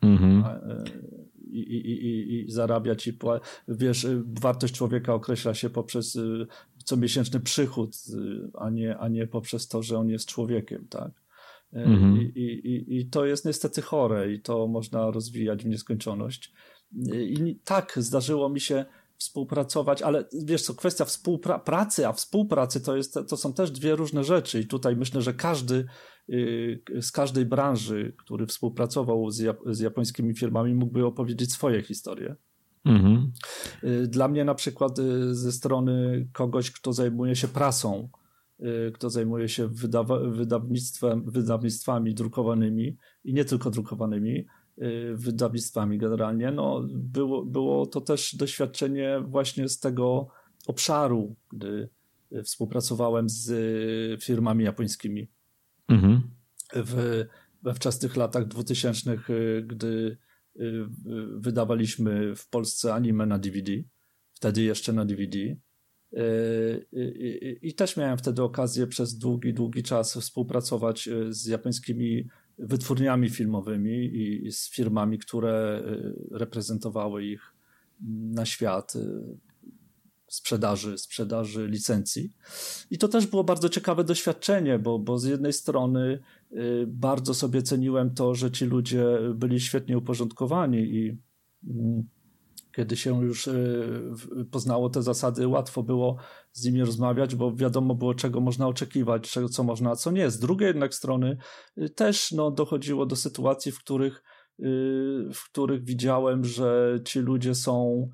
[0.02, 0.44] Mhm.
[0.46, 0.84] E,
[1.52, 3.18] I, i, i, I, zarabiać i
[3.68, 4.08] wiesz,
[4.42, 6.48] wartość człowieka określa się poprzez y,
[6.86, 11.12] comiesięczny przychód, y, a nie, a nie poprzez to, że on jest człowiekiem, tak.
[11.74, 12.22] E, mhm.
[12.36, 16.54] I, i, I to jest niestety chore i to można rozwijać w nieskończoność.
[17.14, 18.86] I tak, zdarzyło mi się
[19.18, 24.24] współpracować, ale wiesz co, kwestia współpracy, a współpracy to, jest, to są też dwie różne
[24.24, 25.86] rzeczy i tutaj myślę, że każdy
[26.30, 32.36] y, z każdej branży, który współpracował z, z japońskimi firmami mógłby opowiedzieć swoje historie.
[32.86, 33.32] Mhm.
[33.84, 38.10] Y, dla mnie na przykład y, ze strony kogoś, kto zajmuje się prasą,
[38.94, 44.46] kto zajmuje się wydawa- wydawnictwem, wydawnictwami drukowanymi i nie tylko drukowanymi,
[44.82, 50.28] y, wydawnictwami generalnie, no było, było to też doświadczenie właśnie z tego
[50.68, 51.90] obszaru, gdy
[52.44, 53.54] współpracowałem z
[54.24, 55.30] firmami japońskimi.
[55.88, 56.22] Mhm.
[56.76, 57.26] W,
[57.64, 60.18] we wczesnych latach 2000, y, gdy
[61.38, 63.72] wydawaliśmy w Polsce anime na DVD,
[64.34, 65.38] wtedy jeszcze na DVD,
[67.62, 74.52] I też miałem wtedy okazję przez długi, długi czas współpracować z japońskimi wytwórniami filmowymi i
[74.52, 75.84] z firmami, które
[76.32, 77.54] reprezentowały ich
[78.32, 78.94] na świat
[80.28, 82.34] sprzedaży, sprzedaży licencji.
[82.92, 86.20] I to też było bardzo ciekawe doświadczenie, bo, bo z jednej strony
[86.88, 89.06] bardzo sobie ceniłem to, że ci ludzie
[89.36, 91.18] byli świetnie uporządkowani i
[91.68, 92.04] mm,
[92.80, 93.54] kiedy się już e,
[94.52, 96.18] poznało te zasady, łatwo było
[96.52, 100.32] z nimi rozmawiać, bo wiadomo było, czego można oczekiwać, czego, co można, a co nie.
[100.32, 101.38] Z drugiej jednak strony
[101.78, 104.24] e, też no, dochodziło do sytuacji, w których,
[104.60, 104.64] e,
[105.34, 108.10] w których widziałem, że ci ludzie są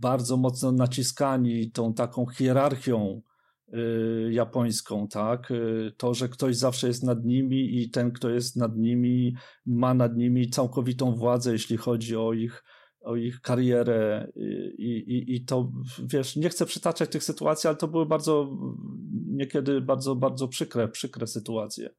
[0.00, 3.22] bardzo mocno naciskani tą taką hierarchią
[4.30, 5.52] japońską, tak?
[5.96, 9.34] To, że ktoś zawsze jest nad nimi i ten, kto jest nad nimi,
[9.66, 12.62] ma nad nimi całkowitą władzę, jeśli chodzi o ich
[13.00, 14.32] o ich karierę
[14.78, 15.72] i, i, i to,
[16.04, 18.56] wiesz, nie chcę przytaczać tych sytuacji, ale to były bardzo,
[19.26, 21.90] niekiedy bardzo, bardzo przykre, przykre sytuacje,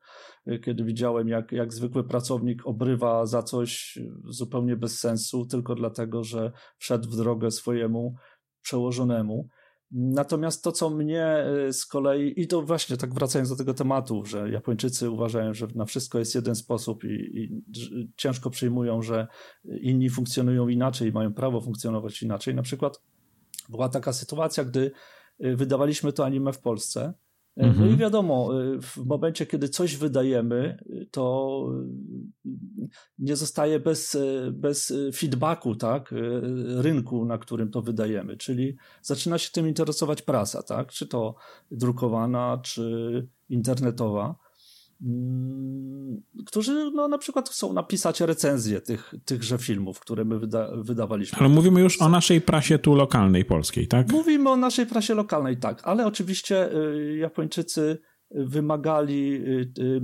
[0.63, 6.51] kiedy widziałem, jak, jak zwykły pracownik obrywa za coś zupełnie bez sensu, tylko dlatego, że
[6.77, 8.15] wszedł w drogę swojemu
[8.61, 9.47] przełożonemu.
[9.91, 14.25] Natomiast to, co mnie y, z kolei, i to właśnie tak wracając do tego tematu,
[14.25, 17.61] że Japończycy uważają, że na wszystko jest jeden sposób i, i
[18.17, 19.27] ciężko przyjmują, że
[19.81, 22.55] inni funkcjonują inaczej i mają prawo funkcjonować inaczej.
[22.55, 23.01] Na przykład
[23.69, 24.91] była taka sytuacja, gdy
[25.45, 27.13] y, wydawaliśmy to anime w Polsce
[27.57, 27.97] no i mhm.
[27.97, 31.65] wiadomo, y, w momencie, kiedy coś wydajemy, to
[32.45, 32.49] y,
[33.19, 34.17] nie zostaje bez,
[34.51, 36.13] bez feedbacku, tak,
[36.77, 41.35] rynku, na którym to wydajemy, czyli zaczyna się tym interesować prasa, tak, czy to
[41.71, 44.35] drukowana, czy internetowa.
[45.03, 51.39] Mm, którzy no, na przykład chcą napisać recenzję tych, tychże filmów, które my wyda wydawaliśmy.
[51.39, 54.11] Ale mówimy już o naszej prasie tu lokalnej polskiej, tak?
[54.11, 57.97] Mówimy o naszej prasie lokalnej, tak, ale oczywiście y, Japończycy
[58.31, 60.01] wymagali y, y,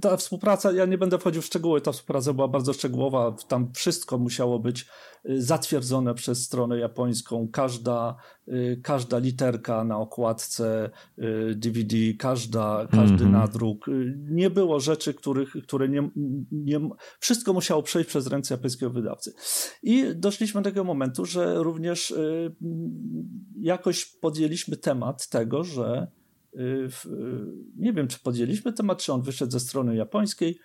[0.00, 4.18] ta współpraca, ja nie będę wchodził w szczegóły, ta współpraca była bardzo szczegółowa, tam wszystko
[4.18, 4.86] musiało być
[5.30, 8.16] y, zatwierdzone przez stronę japońską, każda,
[8.48, 10.90] y, każda literka na okładce
[11.54, 13.32] DVD, y, każda, każdy mm -hmm.
[13.32, 13.86] nadruk.
[14.30, 16.10] Nie było rzeczy, których, które nie,
[16.52, 16.80] nie,
[17.18, 19.32] wszystko musiało przejść przez ręce japońskiego wydawcy.
[19.82, 22.14] I doszliśmy do tego momentu, że również
[23.60, 26.06] jakoś podjęliśmy temat tego, że
[27.76, 30.58] nie wiem, czy podjęliśmy temat, czy on wyszedł ze strony japońskiej,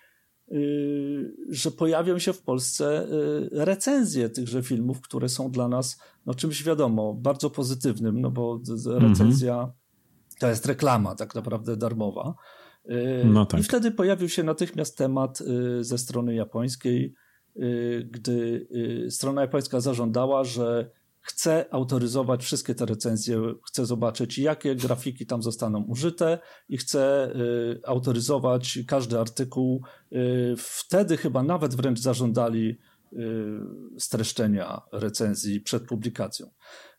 [0.51, 6.33] y, że pojawią się w Polsce y, recenzje tychże filmów, które są dla nas no,
[6.33, 10.39] czymś wiadomo, bardzo pozytywnym, no bo recenzja mm -hmm.
[10.39, 12.35] to jest reklama tak naprawdę darmowa.
[13.25, 13.59] No tak.
[13.59, 15.43] I wtedy pojawił się natychmiast temat
[15.81, 17.13] ze strony japońskiej,
[18.11, 18.67] gdy
[19.09, 20.91] strona japońska zażądała, że
[21.27, 27.81] chcę autoryzować wszystkie te recenzje, chcę zobaczyć, jakie grafiki tam zostaną użyte i chcę y,
[27.85, 29.83] autoryzować każdy artykuł.
[30.11, 32.77] Y, wtedy chyba nawet wręcz zażądali
[33.13, 33.17] y,
[33.99, 36.49] streszczenia recenzji przed publikacją.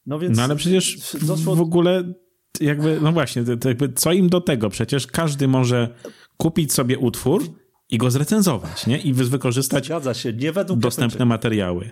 [0.07, 1.57] No, więc no ale przecież doszło...
[1.57, 2.12] w ogóle
[2.61, 4.70] jakby, no właśnie, jakby co im do tego?
[4.70, 5.95] Przecież każdy może
[6.37, 7.43] kupić sobie utwór
[7.91, 8.99] i go zrecenzować, nie?
[8.99, 10.33] I wykorzystać Zgadza się.
[10.33, 11.91] Nie według dostępne materiały.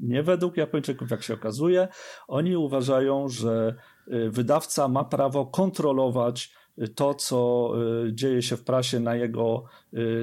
[0.00, 1.88] Nie według Japończyków, jak się okazuje.
[2.28, 3.74] Oni uważają, że
[4.08, 7.70] y, wydawca ma prawo kontrolować y, to, co
[8.06, 9.64] y, dzieje się w prasie na, jego,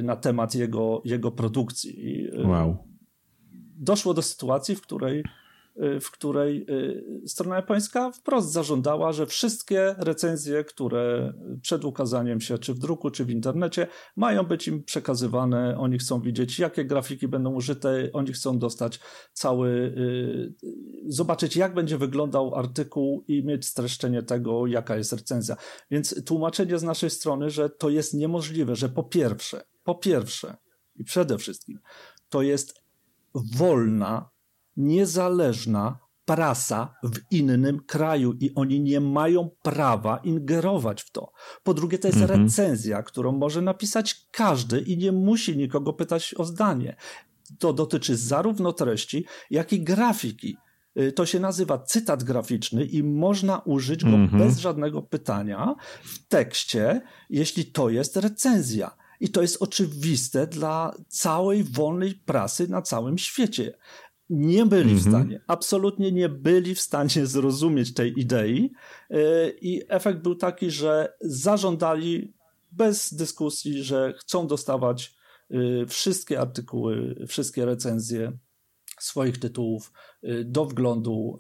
[0.04, 2.28] na temat jego, jego produkcji.
[2.46, 2.78] Wow.
[3.80, 5.24] Doszło do sytuacji, w której
[6.02, 12.74] w której y, strona japońska wprost zażądała, że wszystkie recenzje, które przed ukazaniem się, czy
[12.74, 15.78] w druku, czy w internecie, mają być im przekazywane.
[15.78, 19.00] Oni chcą widzieć, jakie grafiki będą użyte, oni chcą dostać
[19.34, 20.54] cały, y,
[21.08, 25.56] zobaczyć, jak będzie wyglądał artykuł i mieć streszczenie tego, jaka jest recenzja.
[25.92, 30.58] Więc tłumaczenie z naszej strony, że to jest niemożliwe, że po pierwsze, po pierwsze
[30.96, 31.80] i przede wszystkim,
[32.30, 32.82] to jest
[33.36, 34.37] wolna
[34.78, 41.32] niezależna prasa w innym kraju i oni nie mają prawa ingerować w to.
[41.64, 42.44] Po drugie, to jest mhm.
[42.44, 46.96] recenzja, którą może napisać każdy i nie musi nikogo pytać o zdanie.
[47.60, 50.58] To dotyczy zarówno treści, jak i grafiki.
[51.00, 54.44] Y, to się nazywa cytat graficzny i można użyć go mhm.
[54.44, 58.92] bez żadnego pytania w tekście, jeśli to jest recenzja.
[59.20, 63.78] I to jest oczywiste dla całej wolnej prasy na całym świecie
[64.30, 65.16] nie byli w mhm.
[65.16, 68.72] stanie, absolutnie nie byli w stanie zrozumieć tej idei
[69.10, 72.34] e, i efekt był taki, że zażądali
[72.72, 75.16] bez dyskusji, że chcą dostawać
[75.52, 78.32] e, wszystkie artykuły, wszystkie recenzje
[79.00, 81.38] swoich tytułów e, do wglądu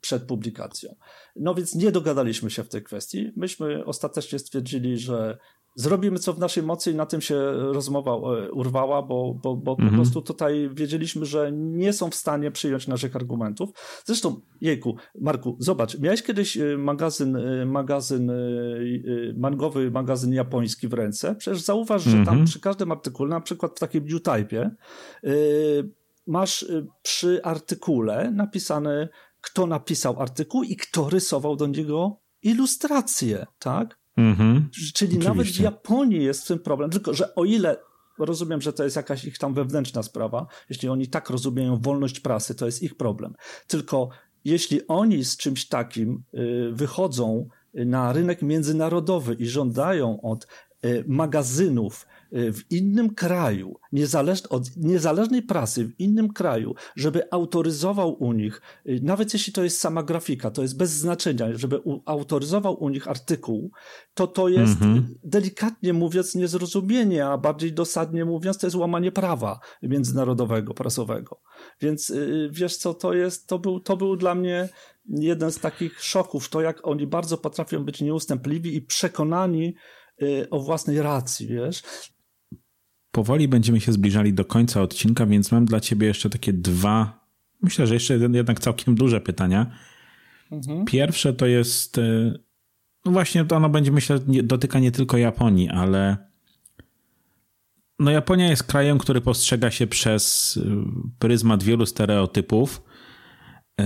[0.00, 0.94] przed publikacją.
[1.36, 3.32] No więc nie dogadaliśmy się w tej kwestii.
[3.36, 5.38] Myśmy ostatecznie stwierdzili, że
[5.74, 9.72] zrobimy co w naszej mocy i na tym się rozmowa e, urwała, bo, bo, bo
[9.72, 9.90] mhm.
[9.90, 13.70] po prostu tutaj wiedzieliśmy, że nie są w stanie przyjąć naszych argumentów.
[14.04, 18.32] Zresztą, jejku, Marku, zobacz, miałeś kiedyś e, magazyn, e, magazyn
[19.36, 21.34] mangowy, magazyn japoński w ręce.
[21.34, 22.44] Przecież zauważ, że tam mhm.
[22.44, 24.70] przy każdym artykule, na przykład w takim newtype,
[26.26, 26.66] masz
[27.02, 29.08] przy artykule napisane,
[29.40, 33.99] kto napisał artykuł i kto rysował do niego ilustrację, tak?
[34.20, 34.68] Mhm.
[34.72, 35.28] Czyli Oczywiście.
[35.28, 36.90] nawet w Japonii jest w tym problem.
[36.90, 37.76] Tylko, że o ile
[38.18, 42.54] rozumiem, że to jest jakaś ich tam wewnętrzna sprawa, jeśli oni tak rozumieją wolność prasy,
[42.54, 43.34] to jest ich problem.
[43.66, 44.08] Tylko
[44.44, 50.46] jeśli oni z czymś takim y, wychodzą na rynek międzynarodowy i żądają od
[51.06, 58.62] magazynów w innym kraju, niezależ, od niezależnej prasy w innym kraju, żeby autoryzował u nich,
[59.02, 63.70] nawet jeśli to jest sama grafika, to jest bez znaczenia, żeby autoryzował u nich artykuł,
[64.14, 65.02] to to jest mm -hmm.
[65.24, 71.40] delikatnie mówiąc niezrozumienie, a bardziej dosadnie mówiąc to jest łamanie prawa międzynarodowego, prasowego.
[71.80, 72.12] Więc
[72.50, 74.68] wiesz co, to jest, to był, to był dla mnie
[75.08, 79.74] jeden z takich szoków, to jak oni bardzo potrafią być nieustępliwi i przekonani
[80.50, 81.82] o własnej racji, wiesz.
[83.20, 87.26] Powoli będziemy się zbliżali do końca odcinka, więc mam dla ciebie jeszcze takie dwa,
[87.62, 89.66] myślę, że jeszcze jednak całkiem duże pytania.
[90.52, 90.84] Mhm.
[90.84, 92.02] Pierwsze to jest, e,
[93.04, 96.16] no właśnie to ono będzie, myślę, dotyka nie tylko Japonii, ale
[97.98, 100.70] no Japonia jest krajem, który postrzega się przez e,
[101.18, 102.82] pryzmat wielu stereotypów,
[103.80, 103.84] e,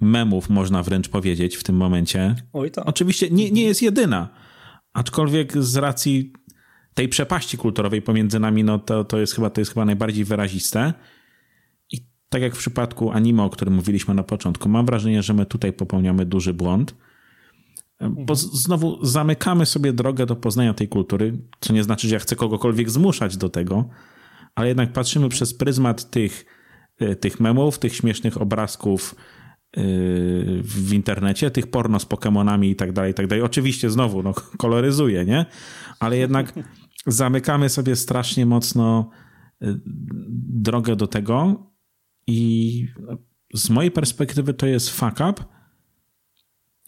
[0.00, 2.34] memów można wręcz powiedzieć w tym momencie.
[2.52, 2.88] Oj tak.
[2.88, 4.28] Oczywiście nie, nie jest jedyna,
[4.92, 6.32] aczkolwiek z racji
[6.94, 10.92] tej przepaści kulturowej pomiędzy nami, no to, to, jest chyba, to jest chyba najbardziej wyraziste.
[11.92, 15.46] I tak jak w przypadku anime, o którym mówiliśmy na początku, mam wrażenie, że my
[15.46, 16.94] tutaj popełniamy duży błąd,
[18.10, 22.36] bo znowu zamykamy sobie drogę do poznania tej kultury, co nie znaczy, że ja chcę
[22.36, 23.88] kogokolwiek zmuszać do tego,
[24.54, 26.44] ale jednak patrzymy przez pryzmat tych,
[26.98, 29.80] e, tych memów, tych śmiesznych obrazków e,
[30.62, 33.44] w internecie, tych porno z Pokemonami i tak dalej, i tak dalej.
[33.44, 35.46] Oczywiście znowu, no, koloryzuje, nie?
[36.00, 36.52] Ale jednak
[37.06, 39.10] zamykamy sobie strasznie mocno
[39.62, 39.80] y,
[40.38, 41.66] drogę do tego
[42.26, 42.88] i
[43.54, 45.44] z mojej perspektywy to jest fuck up,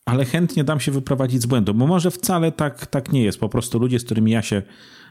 [0.04, 3.40] ale chętnie dam się wyprowadzić z błędu, bo może wcale tak, tak nie jest.
[3.40, 4.62] Po prostu ludzie, z którymi ja się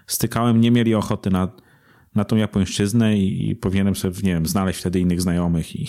[0.08, 1.52] stykałem, nie mieli ochoty na,
[2.16, 5.88] na tą japońszczyznę i, i powinienem sobie, nie wiem, znaleźć wtedy innych znajomych i,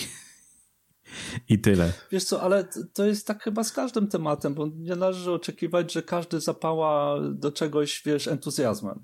[1.49, 1.93] i tyle.
[2.11, 6.03] Wiesz co, ale to jest tak chyba z każdym tematem, bo nie należy oczekiwać, że
[6.03, 8.99] każdy zapała do czegoś, wiesz, entuzjazmem.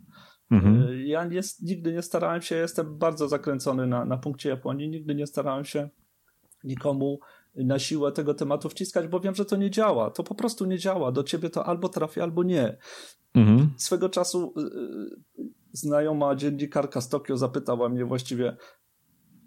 [0.51, 0.89] Mhm.
[0.89, 5.15] Y, ja nie, nigdy nie starałem się, jestem bardzo zakręcony na, na punkcie Japonii, nigdy
[5.15, 5.89] nie starałem się
[6.63, 7.19] nikomu
[7.55, 10.09] na siłę tego tematu wciskać, bo wiem, że to nie działa.
[10.09, 11.11] To po prostu nie działa.
[11.11, 12.77] Do ciebie to albo trafi, albo nie.
[13.35, 13.73] Mhm.
[13.77, 18.57] Swego czasu y, y, znajoma dziennikarka z Tokio zapytała mnie właściwie,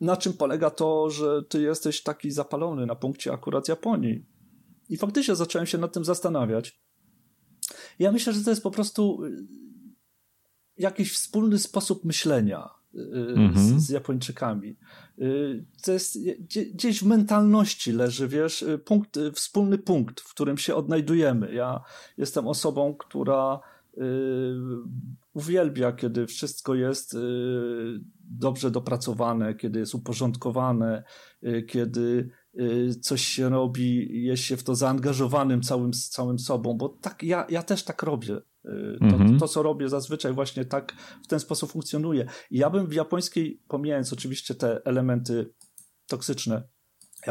[0.04, 4.24] na czym polega to, że ty jesteś taki zapalony na punkcie akurat Japonii.
[4.88, 6.80] I faktycznie zacząłem się nad tym zastanawiać.
[7.98, 9.46] Ja myślę, że to jest po prostu y,
[10.78, 13.58] jakiś wspólny sposób myślenia mm-hmm.
[13.58, 14.76] z, z, Japończykami.
[15.18, 16.18] Y, to jest
[16.74, 21.54] gdzieś w mentalności leży, wiesz, punkt, wspólny punkt, w którym się odnajdujemy.
[21.54, 21.84] Ja
[22.18, 23.60] jestem osobą, która
[25.34, 27.16] uwielbia, kiedy wszystko jest
[28.30, 31.04] dobrze dopracowane, kiedy jest uporządkowane,
[31.42, 36.88] y, kiedy y, coś się robi, jest się w to zaangażowanym całym, całym sobą, bo
[36.88, 38.36] tak, ja, ja też tak robię.
[38.36, 39.38] Y, to, mhm.
[39.38, 40.92] to, co robię zazwyczaj właśnie tak
[41.24, 42.26] w ten sposób funkcjonuje.
[42.50, 45.50] I ja bym w japońskiej, pomijając oczywiście te elementy
[46.06, 46.62] toksyczne,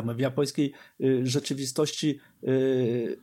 [0.02, 3.20] w japońskiej y, rzeczywistości, y,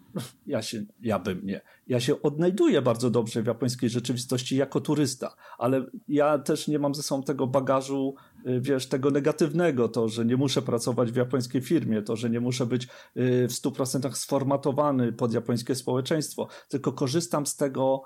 [0.47, 5.35] ja się, ja bym nie, ja się odnajduję bardzo dobrze w japońskiej rzeczywistości jako turysta,
[5.59, 8.14] ale ja też nie mam ze sobą tego bagażu,
[8.47, 12.41] y, wiesz, tego negatywnego, to, że nie muszę pracować w japońskiej firmie, to, że nie
[12.41, 18.03] muszę być w 100% sformatowany pod japońskie społeczeństwo, tylko korzystam z tego,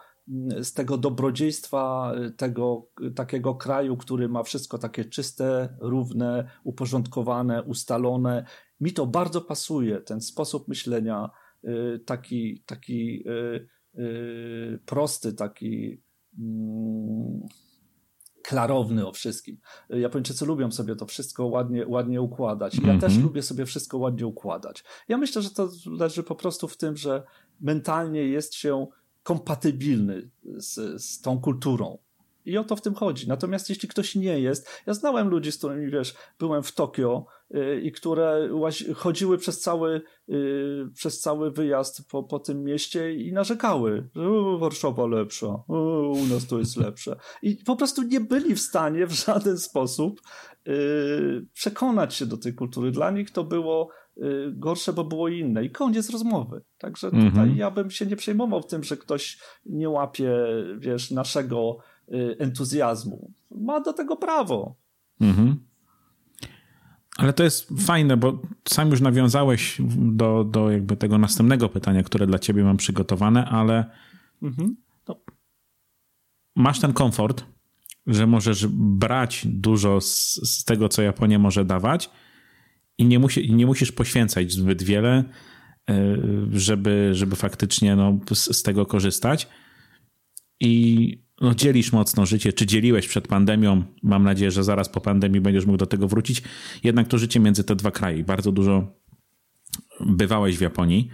[0.60, 8.46] z tego dobrodziejstwa tego takiego kraju, który ma wszystko takie czyste, równe, uporządkowane, ustalone.
[8.80, 11.30] Mi to bardzo pasuje, ten sposób myślenia,
[11.64, 13.68] y, taki, taki y,
[13.98, 16.02] y, prosty, taki
[16.38, 17.40] mm,
[18.42, 19.58] klarowny o wszystkim.
[19.90, 22.74] Japończycy lubią sobie to wszystko ładnie, ładnie układać.
[22.74, 23.00] Ja mm -hmm.
[23.00, 24.84] też lubię sobie wszystko ładnie układać.
[25.08, 27.22] Ja myślę, że to leży po prostu w tym, że
[27.60, 28.86] mentalnie jest się
[29.24, 31.98] kompatybilny z, z tą kulturą.
[32.46, 33.28] I o to w tym chodzi.
[33.28, 37.80] Natomiast jeśli ktoś nie jest, ja znałem ludzi, z którymi wiesz, byłem w Tokio yy,
[37.80, 38.48] i które
[38.94, 45.06] chodziły przez cały, yy, przez cały wyjazd po, po tym mieście i narzekały, że Warszawa
[45.06, 47.16] lepsza, u nas to jest lepsze.
[47.42, 50.20] I po prostu nie byli w stanie w żaden sposób
[50.66, 52.90] yy, przekonać się do tej kultury.
[52.90, 53.88] Dla nich to było
[54.52, 55.64] gorsze, bo było inne.
[55.64, 56.62] I koniec rozmowy.
[56.78, 57.56] Także tutaj mhm.
[57.56, 60.32] ja bym się nie przejmował tym, że ktoś nie łapie,
[60.78, 63.30] wiesz, naszego y, entuzjazmu.
[63.50, 64.74] Ma do tego prawo.
[65.20, 65.56] Mhm.
[67.16, 68.38] Ale to jest fajne, bo
[68.68, 73.84] sam już nawiązałeś do, do jakby tego następnego pytania, które dla ciebie mam przygotowane, ale
[74.42, 74.76] mhm.
[76.56, 77.44] masz ten komfort,
[78.06, 82.10] że możesz brać dużo z, z tego, co Japonia może dawać,
[82.98, 85.24] i nie, musi, nie musisz poświęcać zbyt wiele,
[85.90, 86.16] e,
[86.52, 89.48] żeby, żeby faktycznie no, z, z tego korzystać.
[90.60, 93.84] i no, dzielisz mocno życie, czy dzieliłeś przed pandemią.
[94.02, 96.42] Mam nadzieję, że zaraz po pandemii będziesz mógł do tego wrócić.
[96.84, 98.24] Jednak to życie między te dwa kraje.
[98.24, 99.00] Bardzo dużo
[100.00, 101.08] bywałeś w Japonii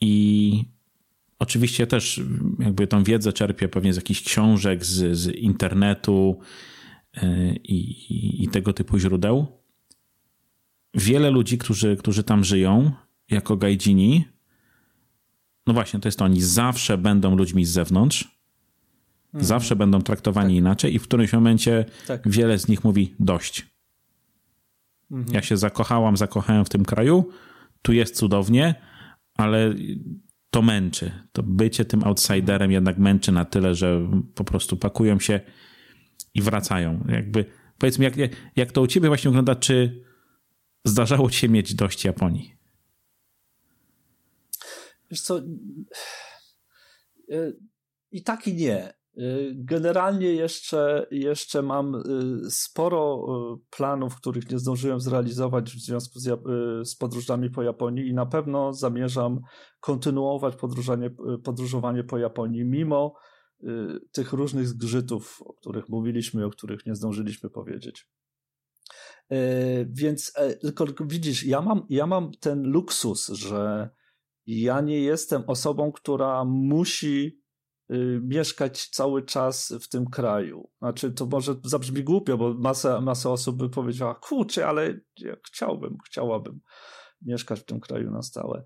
[0.00, 0.64] i
[1.38, 2.20] oczywiście też
[2.58, 6.40] jakby tą wiedzę czerpię pewnie z jakichś książek, z, z internetu
[7.14, 9.59] e, i, i, i tego typu źródeł.
[10.94, 12.92] Wiele ludzi, którzy, którzy tam żyją
[13.30, 14.24] jako gajdżini,
[15.66, 18.40] no właśnie, to jest to, oni zawsze będą ludźmi z zewnątrz,
[19.34, 19.44] Mhm.
[19.44, 20.58] Zawsze będą traktowani tak.
[20.58, 22.28] inaczej i w którymś momencie tak.
[22.28, 23.66] wiele z nich mówi dość.
[25.10, 25.34] Mhm.
[25.34, 27.28] Ja się zakochałam, zakochałem w tym kraju,
[27.82, 28.74] tu jest cudownie,
[29.34, 29.74] ale
[30.50, 31.12] to męczy.
[31.32, 35.40] To bycie tym outsiderem jednak męczy na tyle, że po prostu pakują się
[36.34, 37.04] i wracają.
[37.08, 37.44] Jakby,
[37.78, 38.14] powiedzmy, jak,
[38.56, 40.04] jak to u ciebie właśnie wygląda, czy
[40.84, 42.60] zdarzało ci się mieć dość Japonii?
[45.10, 45.38] Wiesz co,
[47.30, 47.56] y,
[48.10, 48.94] i tak i nie.
[49.18, 53.26] Y, generalnie jeszcze, jeszcze mam y, sporo
[53.70, 56.40] planów, których nie zdążyłem zrealizować w związku z,
[56.88, 59.40] z podróżami po Japonii i na pewno zamierzam
[59.80, 60.54] kontynuować
[61.44, 63.14] podróżowanie po Japonii, mimo
[64.12, 68.08] tych różnych zgrzytów, o których mówiliśmy, o których nie zdążyliśmy powiedzieć.
[69.88, 73.90] Więc e, tylko widzisz, ja mam, ja mam ten luksus, że
[74.46, 77.40] ja nie jestem osobą, która musi
[77.92, 80.70] Y, mieszkać cały czas w tym kraju.
[80.78, 85.96] Znaczy, to może zabrzmi głupio, bo masa, masa osób by powiedziała, kurczę, ale ja chciałbym,
[86.06, 86.60] chciałabym
[87.22, 88.64] mieszkać w tym kraju na stałe.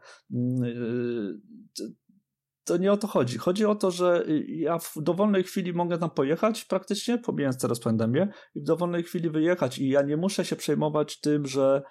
[2.64, 3.38] To nie o to chodzi.
[3.38, 8.28] Chodzi o to, że ja w dowolnej chwili mogę tam pojechać praktycznie, pomijając teraz pandemię,
[8.54, 11.82] i w dowolnej chwili wyjechać i ja nie muszę się przejmować tym, że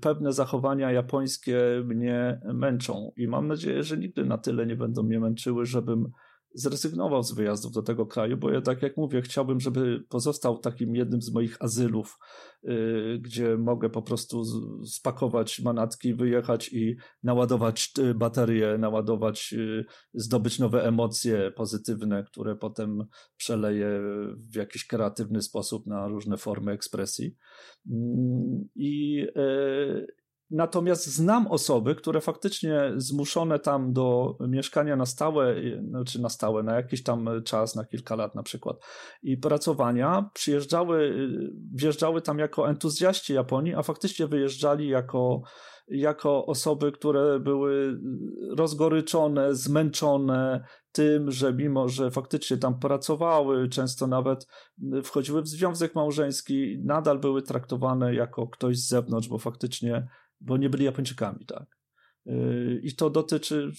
[0.00, 5.20] pewne zachowania japońskie mnie męczą i mam nadzieję, że nigdy na tyle nie będą mnie
[5.20, 6.10] męczyły, żebym
[6.54, 10.96] zrezygnował z wyjazdów do tego kraju, bo ja tak jak mówię, chciałbym, żeby pozostał takim
[10.96, 12.18] jednym z moich azylów,
[12.62, 14.44] yy, gdzie mogę po prostu
[14.86, 19.84] spakować manatki, wyjechać i naładować y, baterie, naładować, yy,
[20.14, 23.04] zdobyć nowe emocje pozytywne, które potem
[23.36, 24.00] przeleję
[24.52, 27.36] w jakiś kreatywny sposób na różne formy ekspresji.
[27.86, 27.96] Yy,
[28.74, 30.06] I yy,
[30.54, 35.56] Natomiast znam osoby, które faktycznie zmuszone tam do mieszkania na stałe,
[35.88, 38.76] znaczy na stałe, na jakiś tam czas, na kilka lat na przykład,
[39.22, 41.28] i pracowania, przyjeżdżały,
[41.74, 45.42] wjeżdżały tam jako entuzjaści Japonii, a faktycznie wyjeżdżali jako,
[45.88, 48.00] jako osoby, które były
[48.56, 54.46] rozgoryczone, zmęczone tym, że mimo, że faktycznie tam pracowały, często nawet
[55.04, 60.08] wchodziły w związek małżeński, nadal były traktowane jako ktoś z zewnątrz, bo faktycznie
[60.44, 61.66] bo nie byli Japończykami, tak.
[62.26, 63.70] Y, I to dotyczy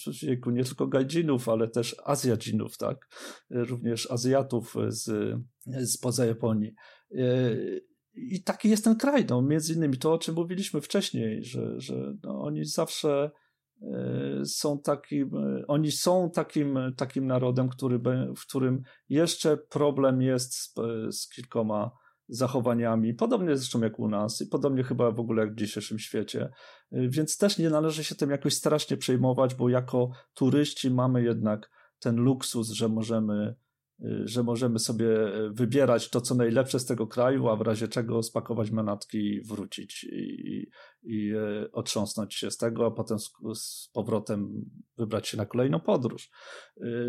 [0.46, 3.08] nie tylko gajdzinów, ale też Azjadzinów, tak?
[3.50, 5.36] Również Azjatów z,
[5.86, 6.74] spoza Japonii.
[7.12, 11.80] Y, I taki jest ten kraj, no, między innymi to, o czym mówiliśmy wcześniej, że,
[11.82, 13.32] że no, oni zawsze
[14.46, 15.32] są takim,
[15.68, 18.00] oni są takim, takim narodem, który,
[18.38, 20.74] w którym jeszcze problem jest z,
[21.12, 21.92] z kilkoma
[22.28, 26.50] zachowaniami, podobnie zresztą jak u nas i podobnie chyba w ogóle jak w dzisiejszym świecie.
[26.94, 31.70] Y, więc też nie należy się tym jakoś strasznie przejmować, bo jako turyści mamy jednak
[32.00, 33.56] ten luksus, że możemy
[34.24, 38.24] że możemy sobie y, wybierać to, co najlepsze z tego kraju, a w razie czego
[38.24, 40.68] spakować manatki i wrócić i,
[41.04, 44.66] i y, otrząsnąć się z tego, a potem z, z, powrotem
[44.98, 46.32] wybrać się na kolejną podróż.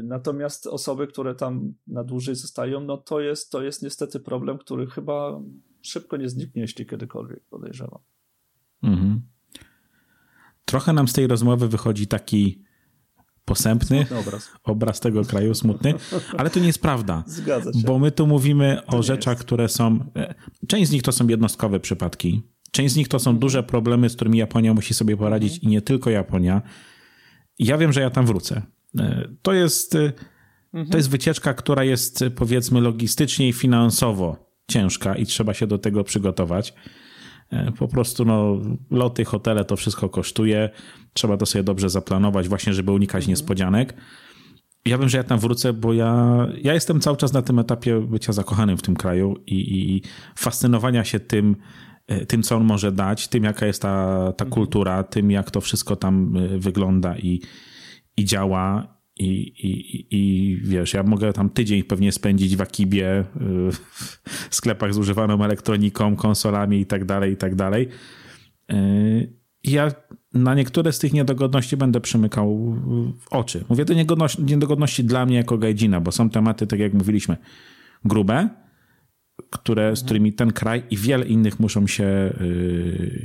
[0.02, 4.86] Natomiast osoby, które tam na dłużej zostają, no to jest, to jest niestety problem, który
[4.86, 5.40] chyba
[5.82, 8.00] szybko nie zniknie, jeśli kiedykolwiek, podejrzewam.
[8.82, 9.22] Mhm.
[10.64, 12.65] Trochę nam z tej rozmowy wychodzi taki
[13.46, 14.50] posępny obraz.
[14.64, 15.00] obraz.
[15.00, 15.94] tego kraju, smutny,
[16.38, 17.24] ale to nie jest prawda.
[17.26, 17.86] Zgadza się.
[17.86, 19.44] Bo my tu mówimy to o rzeczach, jest.
[19.44, 19.98] które są.
[20.16, 20.34] E,
[20.68, 22.42] część z nich to są jednostkowe przypadki.
[22.70, 23.40] Część z nich to są mhm.
[23.40, 25.70] duże problemy, z którymi Japonia musi sobie poradzić mhm.
[25.70, 26.62] i nie tylko Japonia.
[27.58, 28.62] Ja wiem, że ja tam wrócę.
[28.98, 30.12] E, to jest, e,
[30.72, 30.90] mhm.
[30.90, 34.36] to jest wycieczka, która jest powiedzmy logistycznie i finansowo
[34.68, 36.74] ciężka i trzeba się do tego przygotować.
[37.50, 40.70] E, po prostu no, loty, hotele, to wszystko kosztuje.
[41.12, 43.30] Trzeba to sobie dobrze zaplanować, właśnie, żeby unikać mhm.
[43.30, 43.94] niespodzianek.
[44.84, 48.00] Ja wiem, że ja tam wrócę, bo ja, ja jestem cały czas na tym etapie
[48.00, 50.02] bycia zakochanym w tym kraju i, i
[50.36, 51.56] fascynowania się tym,
[52.06, 54.50] e, tym, co on może dać, tym, jaka jest ta, ta mhm.
[54.50, 57.40] kultura, tym, jak to wszystko tam e, wygląda i,
[58.16, 58.95] i działa.
[59.18, 59.28] I,
[59.68, 63.24] i, I wiesz, ja mogę tam tydzień pewnie spędzić w Akibie,
[64.50, 67.88] w sklepach z używaną elektroniką, konsolami i tak dalej, i tak dalej.
[69.64, 69.90] Ja
[70.34, 72.76] na niektóre z tych niedogodności będę przymykał
[73.30, 73.64] oczy.
[73.68, 73.94] Mówię to
[74.38, 77.36] niedogodności dla mnie jako gajdzina, bo są tematy, tak jak mówiliśmy,
[78.04, 78.48] grube,
[79.58, 82.34] które, z którymi ten kraj i wiele innych muszą się,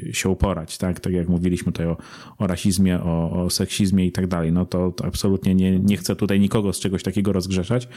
[0.05, 0.99] yy, się uporać, tak?
[0.99, 1.97] Tak jak mówiliśmy tutaj o,
[2.37, 4.51] o rasizmie, o, o seksizmie i tak dalej.
[4.51, 7.87] No to, to absolutnie nie, nie chcę tutaj nikogo z czegoś takiego rozgrzeszać,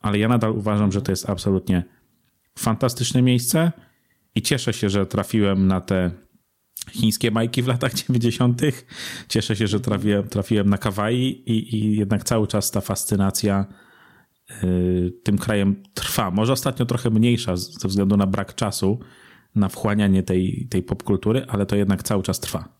[0.00, 1.84] ale ja nadal uważam, że to jest absolutnie
[2.58, 3.72] fantastyczne miejsce
[4.34, 6.10] i cieszę się, że trafiłem na te
[6.90, 8.62] chińskie bajki w latach 90.
[9.28, 13.87] Cieszę się, że trafiłem, trafiłem na Kawaii i, i jednak cały czas ta fascynacja Y,
[15.22, 16.30] tym krajem trwa.
[16.30, 18.98] Może ostatnio trochę mniejsza ze względu na brak czasu
[19.54, 22.78] na wchłanianie tej, tej popkultury, ale to jednak cały czas trwa.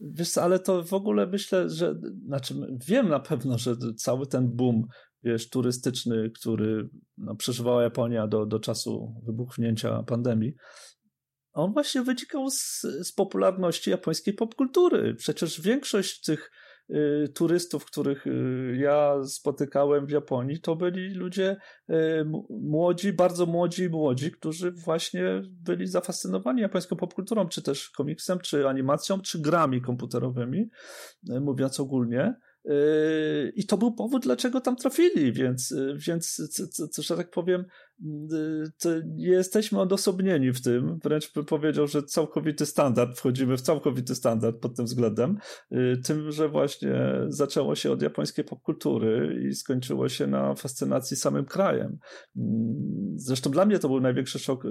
[0.00, 2.54] Wiesz, ale to w ogóle myślę, że znaczy
[2.86, 4.86] wiem na pewno, że cały ten boom
[5.22, 10.54] wiesz, turystyczny, który no, przeżywała Japonia do, do czasu wybuchnięcia pandemii,
[11.52, 15.14] on właśnie wynikał z, z popularności japońskiej popkultury.
[15.14, 16.65] Przecież większość tych Y,
[17.34, 21.56] turystów, których y, ja spotykałem w Japonii, to byli ludzie
[21.90, 21.94] y,
[22.50, 28.68] młodzi, bardzo młodzi i młodzi, którzy właśnie byli zafascynowani japońską popkulturą, czy też komiksem, czy
[28.68, 30.68] animacją, czy grami komputerowymi,
[31.40, 32.34] mówiąc ogólnie.
[33.54, 35.74] I to był powód, dlaczego tam trafili, więc,
[36.06, 36.42] więc
[36.98, 37.64] że tak powiem,
[39.06, 40.98] nie jesteśmy odosobnieni w tym.
[41.02, 45.38] Wręcz bym powiedział, że całkowity standard, wchodzimy w całkowity standard pod tym względem.
[46.04, 46.94] Tym, że właśnie
[47.28, 51.98] zaczęło się od japońskiej popkultury i skończyło się na fascynacji samym krajem.
[53.14, 54.62] Zresztą dla mnie to był największy szok.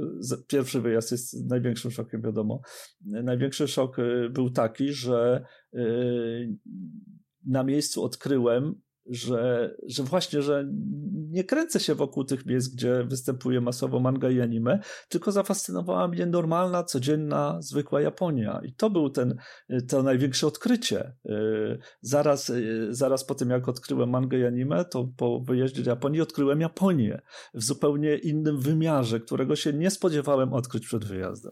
[0.48, 2.62] Pierwszy wyjazd jest największym szokiem, wiadomo.
[3.06, 3.98] Największy szok
[4.32, 5.46] był taki, że
[7.46, 8.76] na miejscu odkryłem,
[9.06, 10.66] że, że właśnie, że
[11.30, 14.80] nie kręcę się wokół tych miejsc, gdzie występuje masowo manga i anime,
[15.10, 18.62] tylko zafascynowała mnie normalna, codzienna, zwykła Japonia.
[18.64, 19.36] I to był ten,
[19.88, 21.14] to największe odkrycie.
[21.26, 25.90] Y, zaraz, y, zaraz po tym, jak odkryłem mangę i anime, to po wyjeździe do
[25.90, 27.22] Japonii odkryłem Japonię
[27.54, 31.52] w zupełnie innym wymiarze, którego się nie spodziewałem odkryć przed wyjazdem.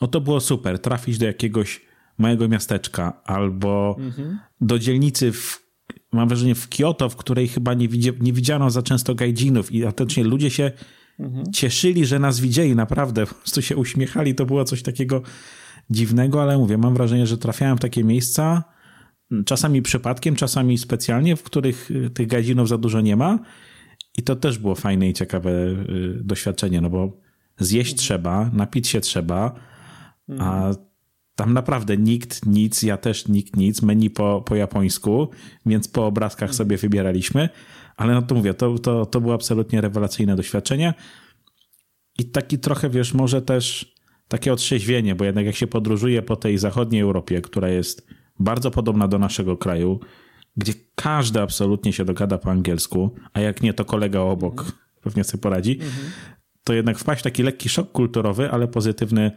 [0.00, 0.78] No to było super.
[0.78, 4.38] Trafić do jakiegoś małego miasteczka albo mhm.
[4.60, 5.64] do dzielnicy w
[6.12, 9.84] mam wrażenie w Kyoto, w której chyba nie, widzi, nie widziano za często gajdzinów i
[9.84, 10.72] autentycznie ludzie się
[11.18, 11.52] mhm.
[11.52, 15.22] cieszyli, że nas widzieli, naprawdę, po prostu się uśmiechali, to było coś takiego
[15.90, 18.64] dziwnego, ale mówię, mam wrażenie, że trafiałem w takie miejsca,
[19.46, 23.38] czasami przypadkiem, czasami specjalnie, w których y, tych gajdzinów za dużo nie ma
[24.18, 27.20] i to też było fajne i ciekawe y, doświadczenie, no bo
[27.58, 27.98] zjeść mhm.
[27.98, 29.54] trzeba, napić się trzeba,
[30.38, 30.70] a.
[31.36, 35.28] Tam naprawdę nikt nic, ja też nikt nic, menu po, po japońsku,
[35.66, 36.56] więc po obrazkach mhm.
[36.56, 37.48] sobie wybieraliśmy,
[37.96, 40.94] ale no to mówię, to, to, to było absolutnie rewelacyjne doświadczenie
[42.18, 43.94] i taki trochę, wiesz, może też
[44.28, 48.06] takie otrzeźwienie, bo jednak jak się podróżuje po tej zachodniej Europie, która jest
[48.38, 50.00] bardzo podobna do naszego kraju,
[50.56, 54.78] gdzie każdy absolutnie się dogada po angielsku, a jak nie, to kolega obok mhm.
[55.00, 56.10] pewnie sobie poradzi, mhm.
[56.64, 59.32] to jednak wpaść w taki lekki szok kulturowy, ale pozytywny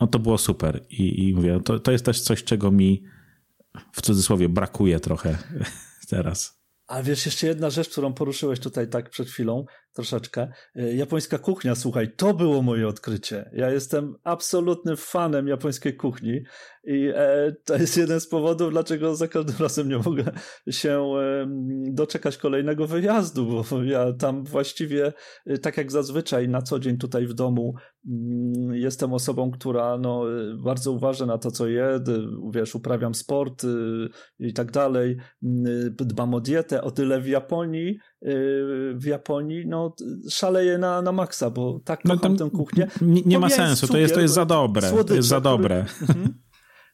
[0.00, 0.84] no to było super.
[0.90, 3.04] I, i mówię, to, to jest też coś, czego mi
[3.92, 5.38] w cudzysłowie brakuje trochę
[6.10, 6.60] teraz.
[6.86, 9.64] A wiesz, jeszcze jedna rzecz, którą poruszyłeś tutaj tak przed chwilą,
[9.96, 10.48] troszeczkę.
[10.74, 13.50] E, japońska kuchnia, słuchaj, to było moje odkrycie.
[13.52, 16.40] Ja jestem absolutnym fanem japońskiej kuchni
[16.84, 20.24] i e, to jest jeden z powodów, dlaczego za każdym razem nie mogę
[20.70, 21.12] się
[21.90, 25.12] doczekać kolejnego wyjazdu, bo ja tam właściwie,
[25.46, 27.74] e, tak jak zazwyczaj na co dzień tutaj w domu,
[28.08, 30.24] mm, jestem osobą, która no,
[30.64, 32.00] bardzo uważa na to, co je,
[32.50, 33.66] wiesz, uprawiam sport
[34.38, 35.16] i tak dalej,
[35.90, 37.98] dbam o dietę, o tyle w Japonii
[38.94, 39.94] w Japonii, no
[40.30, 42.86] szaleje na, na maksa, bo tak no kocham tę kuchnię.
[43.00, 44.88] Nie, nie ma sensu, cukier, to, jest, to jest za dobre.
[44.88, 45.84] Słodycze, to jest za dobre.
[45.84, 46.34] Który, mhm.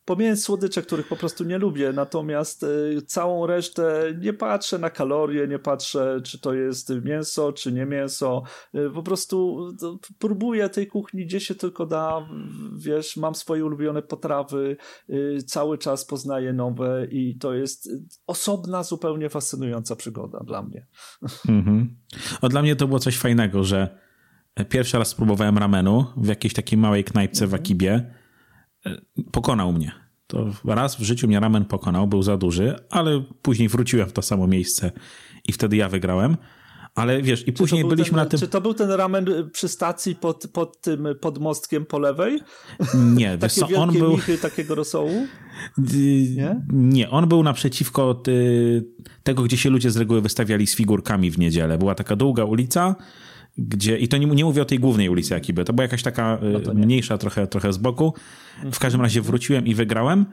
[0.04, 5.48] Pomijając słodycze, których po prostu nie lubię, natomiast y, całą resztę nie patrzę na kalorie,
[5.48, 8.42] nie patrzę, czy to jest mięso, czy nie mięso.
[8.74, 9.66] Y, po prostu
[10.18, 12.28] próbuję tej kuchni, gdzie się tylko da.
[12.76, 14.76] Wiesz, mam swoje ulubione potrawy,
[15.10, 17.90] y, cały czas poznaję nowe i to jest
[18.26, 20.86] osobna, zupełnie fascynująca przygoda dla mnie.
[21.48, 21.96] Mhm.
[22.40, 23.98] O, dla mnie to było coś fajnego, że
[24.68, 27.62] pierwszy raz spróbowałem ramenu w jakiejś takiej małej knajpce w mhm.
[27.62, 28.21] Akibie
[29.32, 29.92] pokonał mnie.
[30.26, 34.22] To raz w życiu mnie ramen pokonał, był za duży, ale później wróciłem w to
[34.22, 34.92] samo miejsce
[35.48, 36.36] i wtedy ja wygrałem.
[36.94, 38.40] Ale wiesz, i później byliśmy ten, na tym.
[38.40, 42.40] Czy to był ten ramen przy stacji pod, pod tym podmostkiem po lewej?
[42.94, 44.12] Nie, wiesz co, on był.
[44.12, 45.26] Michy, takiego rosołu?
[46.36, 46.64] Nie?
[46.72, 48.84] Nie, on był naprzeciwko ty...
[49.22, 51.78] tego, gdzie się ludzie z reguły wystawiali z figurkami w niedzielę.
[51.78, 52.96] Była taka długa ulica
[53.58, 56.38] gdzie, i to nie, nie mówię o tej głównej ulicy Akiby, to była jakaś taka
[56.64, 58.14] no mniejsza trochę, trochę z boku.
[58.72, 60.26] W każdym razie wróciłem i wygrałem.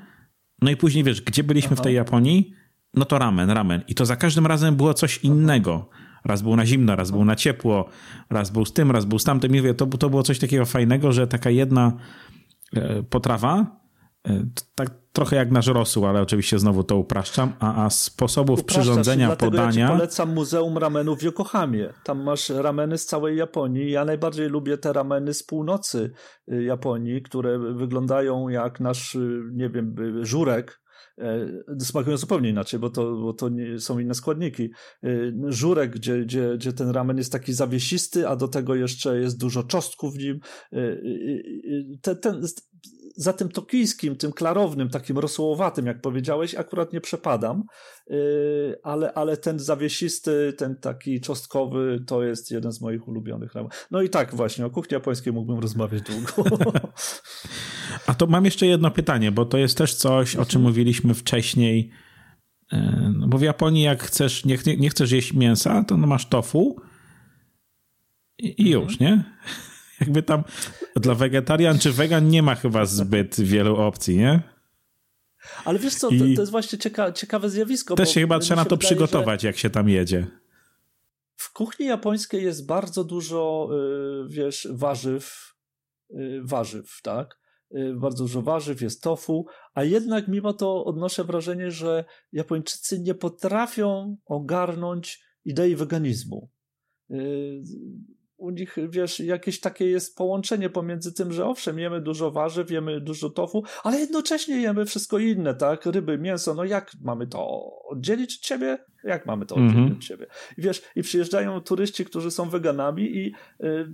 [0.62, 1.82] No i później wiesz, gdzie byliśmy Aha.
[1.82, 2.54] w tej Japonii?
[2.94, 3.82] No to ramen, ramen.
[3.88, 5.90] I to za każdym razem było coś innego.
[6.26, 7.90] Raz był na zimno, raz był na ciepło,
[8.30, 9.56] raz był z tym, raz był z tamtym.
[9.56, 11.94] I mówię, to, to było coś takiego fajnego, że taka jedna
[12.76, 13.79] e, potrawa,
[14.76, 19.86] tak trochę jak nasz rosół, ale oczywiście znowu to upraszczam, a, a sposobów przyrządzenia, podania...
[19.86, 21.94] Ja polecam Muzeum Ramenu w Yokohamie.
[22.04, 23.91] Tam masz rameny z całej Japonii.
[23.91, 26.12] Ja najbardziej lubię te rameny z północy
[26.52, 30.82] y, Japonii, które wyglądają jak nasz, y, nie wiem, y, żurek,
[31.20, 31.48] E,
[31.80, 34.70] smakują zupełnie inaczej, bo to, bo to nie, są inne składniki.
[35.04, 35.10] E,
[35.48, 39.64] żurek, gdzie, gdzie, gdzie ten ramen jest taki zawiesisty, a do tego jeszcze jest dużo
[39.64, 40.40] czosnków w nim.
[40.74, 40.98] E,
[42.02, 42.44] ten, ten,
[43.20, 47.64] za tym tokijskim, tym klarownym, takim rosołowatym, jak powiedziałeś, akurat nie przepadam,
[48.84, 53.54] ale, ale ten zawiesisty, ten taki czosnkowy, to jest jeden z moich ulubionych.
[53.92, 56.72] No i tak właśnie, o kuchni japońskiej mógłbym rozmawiać długo.
[58.08, 61.92] A to mam jeszcze jedno pytanie, bo to jest też coś, o czym mówiliśmy wcześniej.
[62.72, 66.30] E, no bo w Japonii, jak chcesz, nie, nie chcesz jeść mięsa, to no masz
[66.30, 66.82] tofu
[68.38, 69.24] i, i już, nie?
[70.02, 70.44] Jakby tam
[70.96, 74.42] dla wegetarian czy wegan nie ma chyba zbyt wielu opcji, nie?
[75.66, 77.96] Ale wiesz co, to, to jest właśnie cieka ciekawe zjawisko.
[77.96, 80.28] Też się chyba trzeba na to wydaje, przygotować, jak się tam jedzie.
[81.36, 83.70] W kuchni japońskiej jest bardzo dużo,
[84.26, 85.56] y, wiesz, warzyw,
[86.12, 87.40] y, warzyw, tak?
[87.76, 93.16] Y, bardzo dużo warzyw, jest tofu, a jednak mimo to odnoszę wrażenie, że Japończycy nie
[93.16, 96.50] potrafią ogarnąć idei weganizmu.
[98.40, 103.02] U nich, wiesz, jakieś takie jest połączenie pomiędzy tym, że owszem, jemy dużo warzyw, jemy
[103.02, 105.86] dużo tofu, ale jednocześnie jemy wszystko inne, tak?
[105.86, 108.78] Ryby, mięso, no jak mamy to oddzielić od ciebie?
[109.03, 109.98] Jak mamy to oddzielić mm -hmm.
[109.98, 110.26] od ciebie?
[110.57, 113.34] I wiesz, i przyjeżdżają turyści, którzy są weganami i
[113.64, 113.88] y,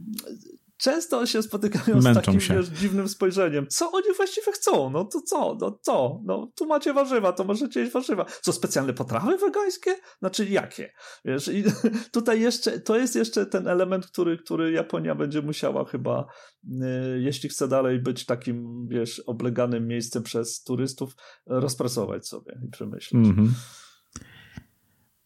[0.77, 2.53] często się spotykają Męczą z takim się.
[2.55, 3.67] Wiesz, dziwnym spojrzeniem.
[3.67, 4.89] Co oni właściwie chcą?
[4.89, 5.57] No to co?
[5.61, 6.21] No co?
[6.25, 8.25] No tu macie warzywa, to możecie jeść warzywa.
[8.41, 9.95] Co, specjalne potrawy wegańskie?
[10.19, 10.93] Znaczy jakie?
[11.25, 11.63] Wiesz, i
[12.11, 16.25] tutaj jeszcze, to jest jeszcze ten element, który, który Japonia będzie musiała chyba,
[16.63, 21.15] yy, jeśli chce dalej być takim, wiesz, obleganym miejscem przez turystów,
[21.45, 23.25] rozpracować sobie i przemyśleć.
[23.25, 23.49] Mm -hmm.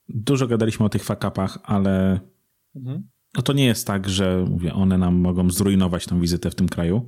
[0.09, 2.19] Dużo gadaliśmy o tych fakapach, ale
[2.75, 6.55] mhm no to nie jest tak, że mówię, one nam mogą zrujnować tą wizytę w
[6.55, 7.07] tym kraju.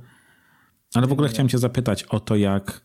[0.94, 2.84] Ale w ogóle chciałem cię zapytać o to, jak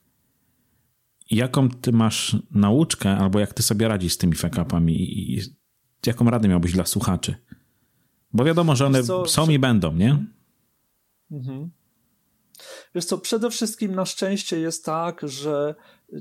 [1.32, 5.42] jaką ty masz nauczkę, albo jak ty sobie radzisz z tymi fakapami i
[6.06, 7.36] jaką radę miałbyś dla słuchaczy?
[8.34, 10.26] Bo wiadomo, że one co, są i będą, nie?
[11.32, 11.70] Mhm.
[12.96, 15.76] Wiesz co, przede wszystkim na szczęście jest tak, że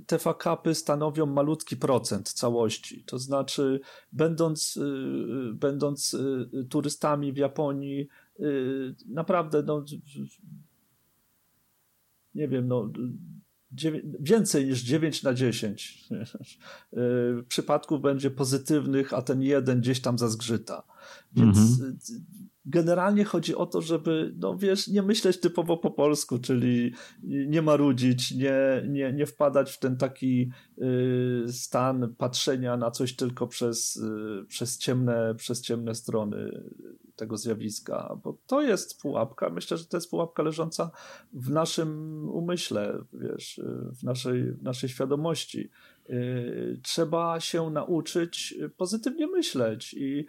[0.06, 3.04] te fakapy stanowią malutki procent całości.
[3.06, 3.80] To znaczy,
[4.12, 8.08] będąc, y, będąc y, turystami w Japonii,
[8.40, 9.84] y, naprawdę, no,
[12.34, 12.90] nie wiem, no,
[14.20, 16.08] więcej niż 9 na 10
[17.48, 20.82] przypadków będzie pozytywnych, a ten jeden gdzieś tam zazgrzyta.
[21.32, 21.98] Więc mhm
[22.66, 28.34] generalnie chodzi o to, żeby, no wiesz, nie myśleć typowo po polsku, czyli nie marudzić,
[28.34, 34.44] nie, nie, nie wpadać w ten taki y, stan patrzenia na coś tylko przez, y,
[34.48, 36.62] przez, ciemne, przez ciemne strony
[37.16, 39.50] tego zjawiska, bo to jest pułapka.
[39.50, 40.90] Myślę, że to jest pułapka leżąca
[41.32, 41.90] w naszym
[42.28, 43.60] umyśle, wiesz,
[44.00, 45.70] w naszej, w naszej świadomości.
[46.10, 50.26] Y, trzeba się nauczyć pozytywnie myśleć, i, y,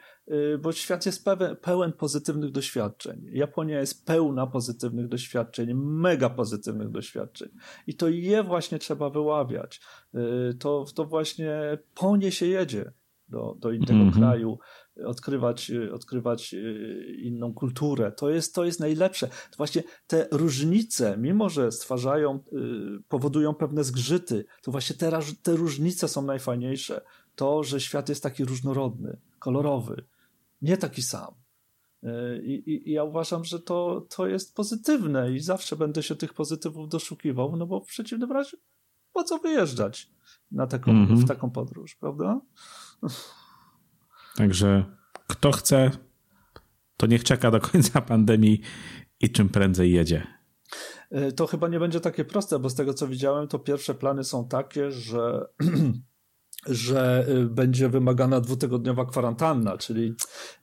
[0.62, 3.30] bo świat jest pełen, pełen pozytywnych doświadczeń.
[3.32, 7.50] Japonia jest pełna pozytywnych doświadczeń, mega pozytywnych doświadczeń.
[7.88, 9.82] I to je właśnie trzeba wyławiać.
[10.16, 12.92] Y, to, to właśnie po nie się jedzie
[13.30, 14.18] do, do innego mm -hmm.
[14.18, 14.60] kraju,
[15.06, 16.56] odkrywać, odkrywać
[17.18, 18.12] inną kulturę.
[18.12, 19.28] To jest, to jest najlepsze.
[19.28, 22.40] To właśnie te różnice, mimo że stwarzają,
[23.10, 27.02] powodują pewne zgrzyty, to właśnie te, te różnice są najfajniejsze.
[27.36, 30.04] To, że świat jest taki różnorodny, kolorowy,
[30.62, 31.34] nie taki sam.
[32.44, 36.34] I, i, I, ja uważam, że to, to jest pozytywne i zawsze będę się tych
[36.34, 38.58] pozytywów doszukiwał, no bo w przeciwnym razie
[39.14, 40.10] po co wyjeżdżać
[40.52, 41.18] na taką, mm -hmm.
[41.18, 42.42] w taką podróż, prawda?
[44.36, 44.86] Także
[45.28, 45.92] kto chce,
[46.98, 48.62] to niech czeka do końca pandemii
[49.20, 50.28] i czym prędzej jedzie.
[51.12, 54.24] E, to chyba nie będzie takie proste, bo z tego co widziałem, to pierwsze plany
[54.24, 55.46] są takie, że
[56.70, 60.14] że y, będzie wymagana dwutygodniowa kwarantanna, czyli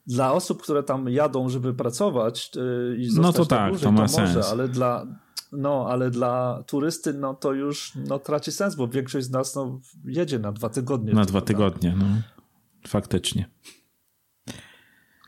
[0.07, 2.51] dla osób, które tam jadą, żeby pracować
[2.91, 4.51] y, i zostać no to tak, dłużej, to ma to może, sens.
[4.51, 5.05] ale dla
[5.51, 9.81] no, ale dla turysty, no to już no, traci sens, bo większość z nas no,
[10.05, 11.13] jedzie na dwa tygodnie.
[11.13, 12.05] Na dwa tygodnie, no.
[12.87, 13.49] Faktycznie.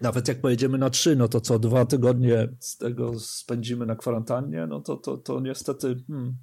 [0.02, 4.68] nawet jak pojedziemy na trzy, no to co dwa tygodnie z tego spędzimy na kwarantannie,
[4.68, 6.38] no to, to, to niestety hmm,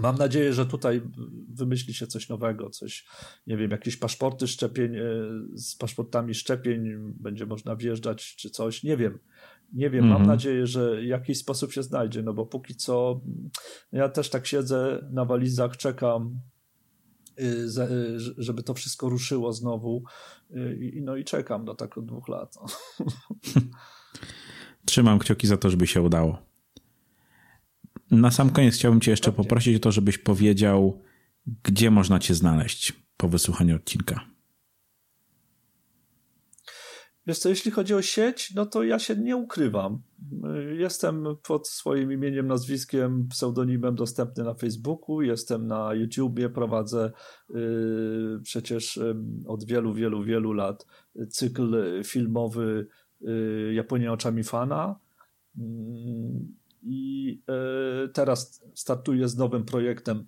[0.00, 1.02] Mam nadzieję, że tutaj
[1.48, 3.06] wymyśli się coś nowego, coś,
[3.46, 5.02] nie wiem, jakieś paszporty szczepień, e,
[5.54, 6.90] z paszportami szczepień
[7.20, 9.18] będzie można wjeżdżać czy coś, nie wiem.
[9.72, 10.36] Nie wiem, mm mam mhm.
[10.36, 13.20] nadzieję, że jakiś sposób się znajdzie, no bo póki co
[13.92, 16.40] ja też tak siedzę na walizach, czekam,
[17.40, 20.04] y, y, żeby to wszystko ruszyło znowu
[20.50, 22.54] y, no i czekam do tak od dwóch lat.
[24.86, 26.49] Trzymam kciuki za to, żeby się udało.
[28.10, 31.02] Na sam koniec chciałbym Cię jeszcze poprosić o to, żebyś powiedział,
[31.62, 34.20] gdzie można Cię znaleźć po wysłuchaniu odcinka.
[37.26, 40.02] Wiesz co, jeśli chodzi o sieć, no to ja się nie ukrywam.
[40.78, 47.12] Jestem pod swoim imieniem, nazwiskiem, pseudonimem dostępny na Facebooku, jestem na YouTubie, prowadzę
[47.50, 49.14] yy, przecież yy,
[49.46, 50.86] od wielu, wielu, wielu lat
[51.28, 52.86] cykl filmowy
[53.20, 55.00] yy, Japonia oczami fana.
[56.82, 57.42] I
[58.04, 60.26] e, teraz startuję z nowym projektem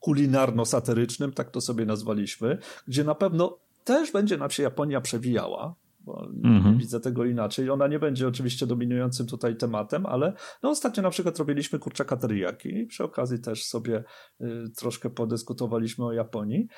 [0.00, 2.58] kulinarno-satyrycznym, tak to sobie nazwaliśmy,
[2.88, 6.78] gdzie na pewno też będzie nam się Japonia przewijała, bo mhm.
[6.78, 7.70] widzę tego inaczej.
[7.70, 10.32] Ona nie będzie oczywiście dominującym tutaj tematem, ale
[10.62, 14.04] no ostatnio na przykład robiliśmy kurczaka teriyaki i przy okazji też sobie
[14.40, 16.68] y, troszkę podyskutowaliśmy o Japonii.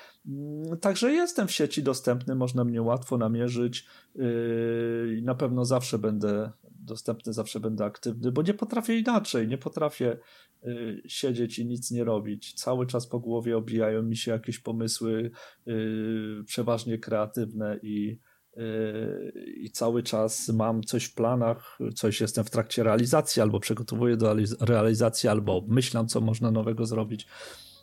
[0.73, 3.87] Y, także jestem w sieci dostępny, można mnie łatwo namierzyć
[4.17, 6.51] y, i na pewno zawsze będę
[6.89, 10.19] dostępny, zawsze będę aktywny, bo nie potrafię inaczej, nie potrafię
[10.67, 12.55] y, siedzieć i nic nie robić.
[12.55, 15.31] Cały czas po głowie obijają mi się jakieś pomysły
[15.69, 18.19] y, przeważnie kreatywne i
[18.57, 24.17] y, i cały czas mam coś w planach, coś jestem w trakcie realizacji, albo przygotowuję
[24.17, 27.27] do realizacji, albo obmyślam, co można nowego zrobić.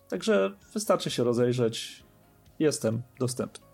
[0.10, 2.04] Także wystarczy się rozejrzeć.
[2.60, 3.65] Jestem dostępny.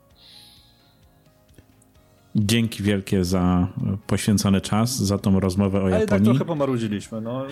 [2.36, 3.68] Dzięki wielkie za
[4.08, 5.98] poświęcony czas, za tą rozmowę o Japonii.
[5.98, 7.46] Ale tak trochę pomarudziliśmy, no.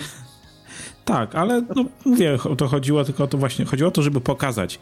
[1.06, 4.80] Tak, ale no, mówię, to chodziło tylko o to właśnie, chodziło o to, żeby pokazać,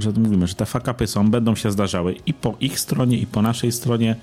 [0.00, 3.42] że mówimy, że te fakapy są, będą się zdarzały i po ich stronie, i po
[3.42, 4.16] naszej stronie,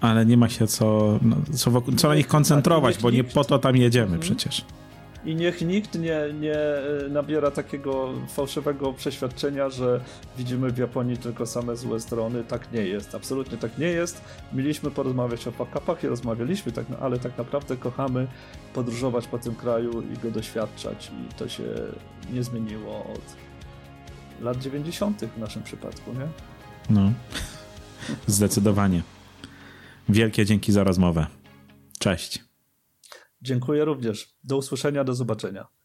[0.00, 3.24] ale nie ma się co, no, co, wokół, co na nich koncentrować, tak, bo nie
[3.24, 4.20] po to tam jedziemy mhm.
[4.20, 4.64] przecież.
[5.24, 10.00] I niech nikt nie, nie e, nabiera takiego fałszywego przeświadczenia, że
[10.38, 12.44] widzimy w Japonii tylko same złe strony.
[12.44, 14.20] Tak nie jest, absolutnie tak nie jest.
[14.52, 18.26] Mieliśmy porozmawiać o fakapach i rozmawialiśmy, tak, ale tak naprawdę kochamy
[18.74, 21.64] podróżować po tym kraju i go doświadczać i to się
[22.32, 23.36] nie zmieniło od
[24.40, 25.24] lat 90.
[25.24, 26.26] w naszym przypadku, nie?
[26.90, 27.12] No,
[28.26, 29.02] zdecydowanie.
[30.08, 31.26] Wielkie dzięki za rozmowę.
[31.98, 32.47] Cześć.
[33.42, 34.36] Dziękuję również.
[34.44, 35.77] Do usłyszenia, do zobaczenia.